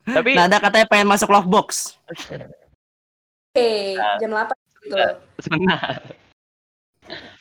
Tapi 0.05 0.37
Nah, 0.37 0.45
ada 0.45 0.61
katanya 0.61 0.87
pengen 0.87 1.09
masuk 1.09 1.33
lockbox. 1.33 1.97
Oke, 3.51 3.97
jam 4.21 4.29
8 4.29 4.53
gitu. 4.85 4.97
sebentar. 5.41 5.81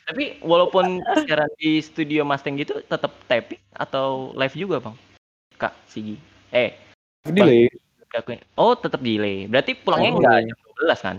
Tapi 0.04 0.38
walaupun 0.44 1.00
siaran 1.24 1.48
di 1.56 1.80
studio 1.80 2.22
Mustang 2.28 2.60
gitu 2.60 2.84
tetap 2.84 3.12
taping 3.24 3.60
atau 3.72 4.30
live 4.36 4.52
juga 4.54 4.76
bang? 4.80 4.96
Kak 5.56 5.72
Sigi. 5.88 6.20
Eh, 6.52 6.76
Delay. 7.24 7.72
Oh 8.54 8.76
tetap 8.78 9.02
delay. 9.02 9.50
Berarti 9.50 9.74
pulangnya 9.74 10.10
Oh, 10.14 10.18
enggak 10.22 10.36
iya. 10.38 10.46
jam 10.52 10.58
12 10.78 11.00
kan? 11.02 11.16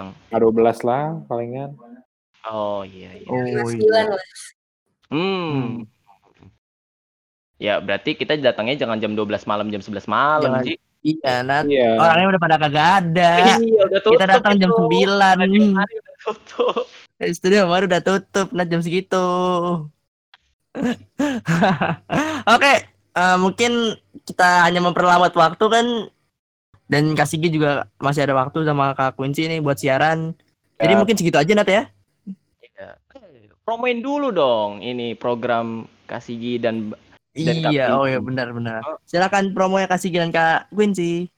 Nah, 0.00 0.38
12 0.40 0.78
lah 0.88 1.02
palingan. 1.28 1.76
Oh 2.48 2.80
iya 2.86 3.12
iya. 3.12 3.28
Oh 3.28 3.44
iya. 3.44 3.60
9 3.60 3.84
lah. 4.08 4.24
Hmm. 5.12 5.84
Ya 7.60 7.76
berarti 7.76 8.16
kita 8.16 8.40
datangnya 8.40 8.78
jangan 8.80 8.96
jam 8.96 9.12
12 9.12 9.44
malam 9.44 9.68
jam 9.68 9.84
11 9.84 10.08
malam 10.08 10.48
Jangan. 10.48 10.64
Ci. 10.64 10.74
Iya, 11.00 11.34
nah 11.44 11.60
Iya. 11.64 11.96
orangnya 11.96 12.28
udah 12.36 12.42
pada 12.44 12.56
kagak 12.60 12.88
ada. 13.04 13.30
Iya, 13.60 13.80
udah 13.88 14.00
tutup. 14.00 14.20
Kita 14.20 14.26
datang 14.36 14.54
jam 14.60 14.68
itu. 14.68 14.80
9. 14.84 15.36
Tadi 15.40 15.58
hari 15.76 15.94
udah 15.96 16.16
tutup. 16.24 16.84
Studio 17.20 17.68
baru 17.68 17.84
udah 17.84 18.00
tutup 18.00 18.48
nah 18.50 18.64
jam 18.64 18.80
segitu. 18.80 19.20
Oke, 22.54 22.72
eh, 23.12 23.36
mungkin 23.36 23.72
kita 24.24 24.64
hanya 24.64 24.80
memperlambat 24.80 25.34
waktu 25.34 25.64
kan 25.66 25.86
dan 26.86 27.14
Kak 27.14 27.28
Sigi 27.28 27.52
juga 27.52 27.86
masih 28.00 28.24
ada 28.24 28.34
waktu 28.34 28.64
sama 28.64 28.96
Kak 28.96 29.14
Kunci 29.14 29.46
nih 29.46 29.60
buat 29.60 29.76
siaran. 29.76 30.32
Jadi 30.80 30.92
Ya. 30.94 30.98
mungkin 30.98 31.14
segitu 31.14 31.36
aja 31.36 31.52
Nat 31.52 31.68
ya. 31.68 31.82
Iya. 32.58 32.88
Eh, 33.14 33.52
Promoin 33.62 34.00
dulu 34.00 34.32
dong 34.32 34.80
ini 34.80 35.12
program 35.14 35.84
Kasigi 36.08 36.58
dan 36.58 36.90
Dan 37.30 37.62
Kak 37.62 37.70
iya, 37.70 37.94
oh 37.94 38.02
Quincy. 38.02 38.10
ya 38.10 38.18
benar-benar. 38.18 38.80
Oh. 38.82 38.98
Silakan 39.06 39.54
promonya 39.54 39.86
Kak 39.86 40.00
Sigi 40.02 40.18
dan 40.18 40.34
Kak 40.34 40.66
Quincy. 40.74 41.30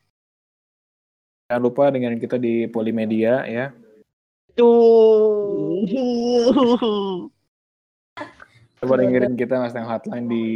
Jangan 1.50 1.60
lupa 1.60 1.92
dengan 1.92 2.16
kita 2.16 2.40
di 2.40 2.64
Polimedia 2.64 3.44
ya. 3.44 3.76
Tuh. 4.56 5.86
Coba 8.82 8.94
dengerin 8.98 9.38
kita 9.38 9.62
Mas 9.62 9.70
Teng 9.70 9.86
Hotline 9.86 10.26
di 10.26 10.46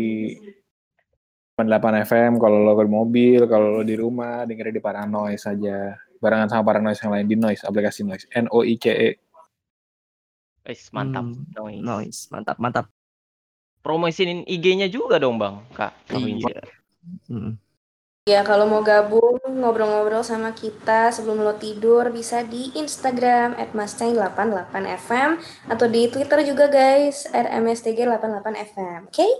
98 1.57 2.05
FM 2.05 2.33
kalau 2.37 2.67
lo 2.67 2.77
di 2.77 2.91
mobil, 2.93 3.41
kalau 3.49 3.81
lo 3.81 3.83
di 3.87 3.97
rumah, 3.97 4.45
dengerin 4.45 4.77
di 4.77 4.83
Paranoise 4.83 5.47
saja. 5.49 5.97
Barengan 6.21 6.53
sama 6.53 6.67
Paranoise 6.67 7.01
yang 7.01 7.13
lain 7.17 7.29
di 7.29 7.37
Noise, 7.39 7.65
aplikasi 7.65 8.05
Noise. 8.05 8.29
N 8.37 8.51
O 8.53 8.61
I 8.61 8.77
C 8.77 8.93
E. 8.93 9.11
Wes, 10.67 10.91
mantap. 10.91 11.25
Hmm, 11.25 11.47
Noise. 11.55 11.81
Noise, 11.81 12.21
mantap, 12.35 12.57
mantap. 12.59 12.87
Promosiin 13.87 14.43
IG-nya 14.51 14.91
juga 14.91 15.23
dong, 15.23 15.39
Bang. 15.39 15.63
Kak. 15.71 15.95
Iya. 16.11 16.61
Mm. 17.31 17.55
Ya, 18.27 18.43
kalau 18.43 18.67
mau 18.67 18.83
gabung 18.83 19.39
ngobrol-ngobrol 19.47 20.27
sama 20.27 20.51
kita 20.51 21.15
sebelum 21.15 21.47
lo 21.47 21.55
tidur 21.63 22.11
bisa 22.11 22.43
di 22.43 22.75
Instagram 22.75 23.55
@mustang88fm 23.71 25.39
atau 25.71 25.87
di 25.87 26.11
Twitter 26.11 26.43
juga 26.43 26.67
guys 26.67 27.31
@mstg88fm. 27.31 29.07
Oke? 29.07 29.31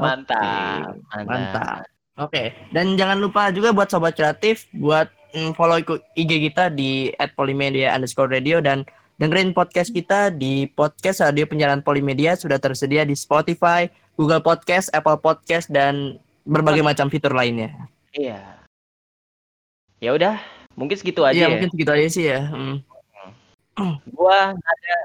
Mantap. 0.00 0.96
Mantap. 1.28 1.84
Oke, 2.16 2.56
dan 2.72 2.96
jangan 2.96 3.20
lupa 3.20 3.52
juga 3.52 3.76
buat 3.76 3.92
sobat 3.92 4.16
kreatif 4.16 4.64
buat 4.72 5.12
mm, 5.36 5.52
follow 5.52 5.84
iku- 5.84 6.00
IG 6.16 6.48
kita 6.48 6.72
di 6.72 7.12
@polimedia 7.36 7.92
underscore 7.92 8.32
radio 8.32 8.64
dan 8.64 8.88
dengerin 9.20 9.52
podcast 9.52 9.92
kita 9.92 10.32
di 10.32 10.64
podcast 10.64 11.20
radio 11.20 11.44
penyiaran 11.44 11.84
Polimedia 11.84 12.40
sudah 12.40 12.56
tersedia 12.56 13.04
di 13.04 13.12
Spotify, 13.12 13.84
Google 14.16 14.40
Podcast, 14.40 14.88
Apple 14.96 15.20
Podcast 15.20 15.68
dan 15.68 16.16
berbagai 16.48 16.80
macam 16.80 17.12
fitur 17.12 17.36
lainnya. 17.36 17.76
Iya. 18.16 18.40
Ya 20.00 20.10
udah, 20.16 20.40
mungkin 20.72 20.96
segitu 20.96 21.20
aja 21.26 21.36
Iya, 21.36 21.46
ya. 21.46 21.52
mungkin 21.52 21.70
segitu 21.74 21.90
aja 21.92 22.06
sih 22.08 22.24
ya. 22.24 22.40
Hmm. 22.48 22.76
Gua 24.16 24.56
nada 24.56 24.96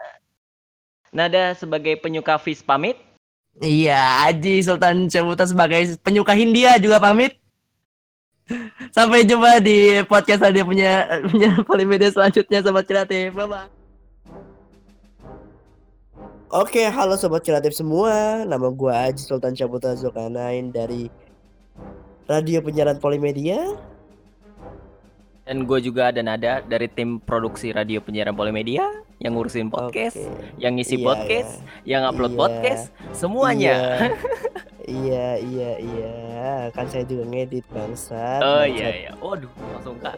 nada 1.14 1.44
sebagai 1.60 2.00
penyuka 2.00 2.40
fish 2.40 2.64
pamit. 2.64 2.96
Iya, 3.62 4.26
Aji 4.32 4.66
Sultan 4.66 5.06
Cebuta 5.12 5.46
sebagai 5.46 5.94
penyuka 6.02 6.34
Hindia 6.34 6.82
juga 6.82 6.98
pamit. 6.98 7.38
Sampai 8.98 9.28
jumpa 9.30 9.62
di 9.62 10.02
podcast 10.10 10.42
radio 10.42 10.66
punya 10.66 11.06
punya 11.30 11.62
Polimedia 11.62 12.10
selanjutnya 12.10 12.66
sobat 12.66 12.90
kreatif. 12.90 13.30
Bye 13.36 13.46
bye. 13.46 13.70
Oke, 16.54 16.86
halo 16.86 17.18
sobat 17.18 17.42
kreatif 17.42 17.74
semua. 17.74 18.46
Nama 18.46 18.68
gua 18.74 19.10
Aji 19.10 19.26
Sultan 19.26 19.58
Cabuta 19.58 19.94
Zulkarnain 19.98 20.70
dari 20.70 21.10
Radio 22.28 22.64
Penyiaran 22.64 22.98
Polimedia. 22.98 23.60
Dan 25.44 25.68
gue 25.68 25.76
juga 25.84 26.08
ada 26.08 26.24
Nada 26.24 26.64
dari 26.64 26.88
tim 26.88 27.20
produksi 27.20 27.76
radio 27.76 28.00
penyiaran 28.00 28.32
Polimedia 28.32 28.88
yang 29.20 29.36
ngurusin 29.36 29.68
podcast, 29.68 30.16
Oke. 30.16 30.56
yang 30.56 30.80
ngisi 30.80 30.96
Iya, 30.96 31.04
podcast, 31.04 31.52
yang 31.84 32.02
upload 32.08 32.32
Iya. 32.32 32.40
podcast, 32.40 32.84
semuanya. 33.12 33.76
Iya, 34.88 35.28
iya, 35.52 35.72
iya. 35.84 36.16
Kan 36.72 36.88
saya 36.88 37.04
juga 37.04 37.28
ngedit 37.28 37.68
bangsat. 37.76 38.40
Oh 38.40 38.64
bangsat. 38.64 38.72
iya 38.72 38.88
iya. 38.96 39.12
Waduh, 39.20 39.52
langsung 39.76 40.00
kak. 40.00 40.16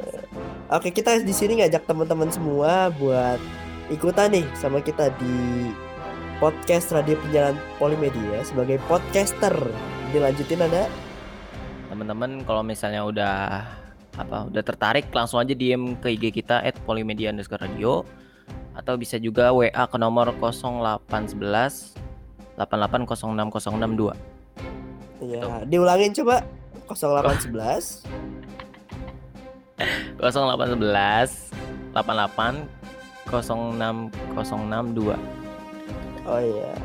Oke, 0.69 0.93
kita 0.93 1.17
di 1.17 1.33
sini 1.33 1.57
ngajak 1.57 1.89
teman-teman 1.89 2.29
semua 2.29 2.93
buat 2.93 3.41
ikutan 3.89 4.29
nih 4.29 4.45
sama 4.53 4.77
kita 4.77 5.09
di 5.17 5.73
podcast 6.37 6.93
Radio 6.93 7.17
Penjalan 7.17 7.57
Polimedia 7.81 8.45
sebagai 8.45 8.77
podcaster. 8.85 9.57
Dilanjutin 10.13 10.61
ada? 10.61 10.85
Teman-teman 11.95 12.43
kalau 12.43 12.59
misalnya 12.59 13.07
udah 13.07 13.63
apa 14.19 14.51
udah 14.51 14.63
tertarik 14.67 15.07
langsung 15.15 15.39
aja 15.39 15.55
DM 15.55 15.95
ke 15.95 16.11
IG 16.11 16.43
kita 16.43 16.59
@polimedia 16.83 17.31
underscore 17.31 17.63
radio 17.63 18.03
atau 18.75 18.99
bisa 18.99 19.15
juga 19.15 19.55
WA 19.55 19.71
ke 19.71 19.95
nomor 19.95 20.35
0811 20.35 21.95
8806062. 22.59 24.11
Iya, 25.23 25.63
diulangin 25.71 26.11
coba 26.19 26.43
0811 26.91 28.03
0811 30.19 31.55
88 31.95 32.67
06062. 33.31 35.15
Oh 36.27 36.43
iya. 36.43 36.75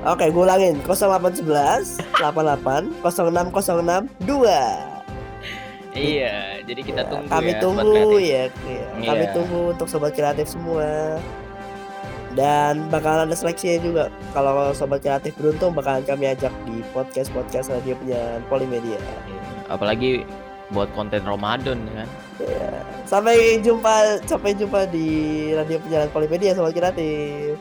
Oke, 0.00 0.32
gue 0.32 0.42
ulangin 0.42 0.80
0811 0.80 2.00
88 2.16 2.88
06062. 3.04 4.08
Iya, 5.90 6.62
jadi 6.64 6.80
kita 6.86 7.02
Ya, 7.02 7.10
tunggu 7.10 7.28
kami 7.28 7.50
ya 7.50 7.58
tunggu 7.60 7.92
ya, 8.16 8.42
ya. 8.48 8.84
Kami 8.94 9.24
Iya. 9.26 9.34
tunggu 9.34 9.60
untuk 9.74 9.90
sobat 9.90 10.14
kreatif 10.14 10.46
semua. 10.48 11.18
Dan 12.30 12.86
bakalan 12.88 13.26
ada 13.26 13.34
seleksinya 13.34 13.82
juga. 13.82 14.04
Kalau 14.30 14.70
sobat 14.70 15.02
kreatif 15.02 15.34
beruntung 15.34 15.74
bakalan 15.74 16.06
kami 16.06 16.30
ajak 16.30 16.54
di 16.64 16.80
podcast-podcast 16.94 17.68
radio 17.68 17.98
penyiaran 17.98 18.40
Polimedia. 18.46 19.02
Iya, 19.26 19.42
Apalagi 19.68 20.22
buat 20.70 20.88
konten 20.94 21.26
Ramadan 21.26 21.82
ya 21.90 22.06
kan. 22.06 22.08
Sampai 23.04 23.58
jumpa, 23.58 24.22
sampai 24.24 24.54
jumpa 24.54 24.86
di 24.88 25.06
radio 25.52 25.76
penyiaran 25.82 26.08
Polimedia 26.08 26.54
sobat 26.54 26.72
kreatif. 26.72 27.58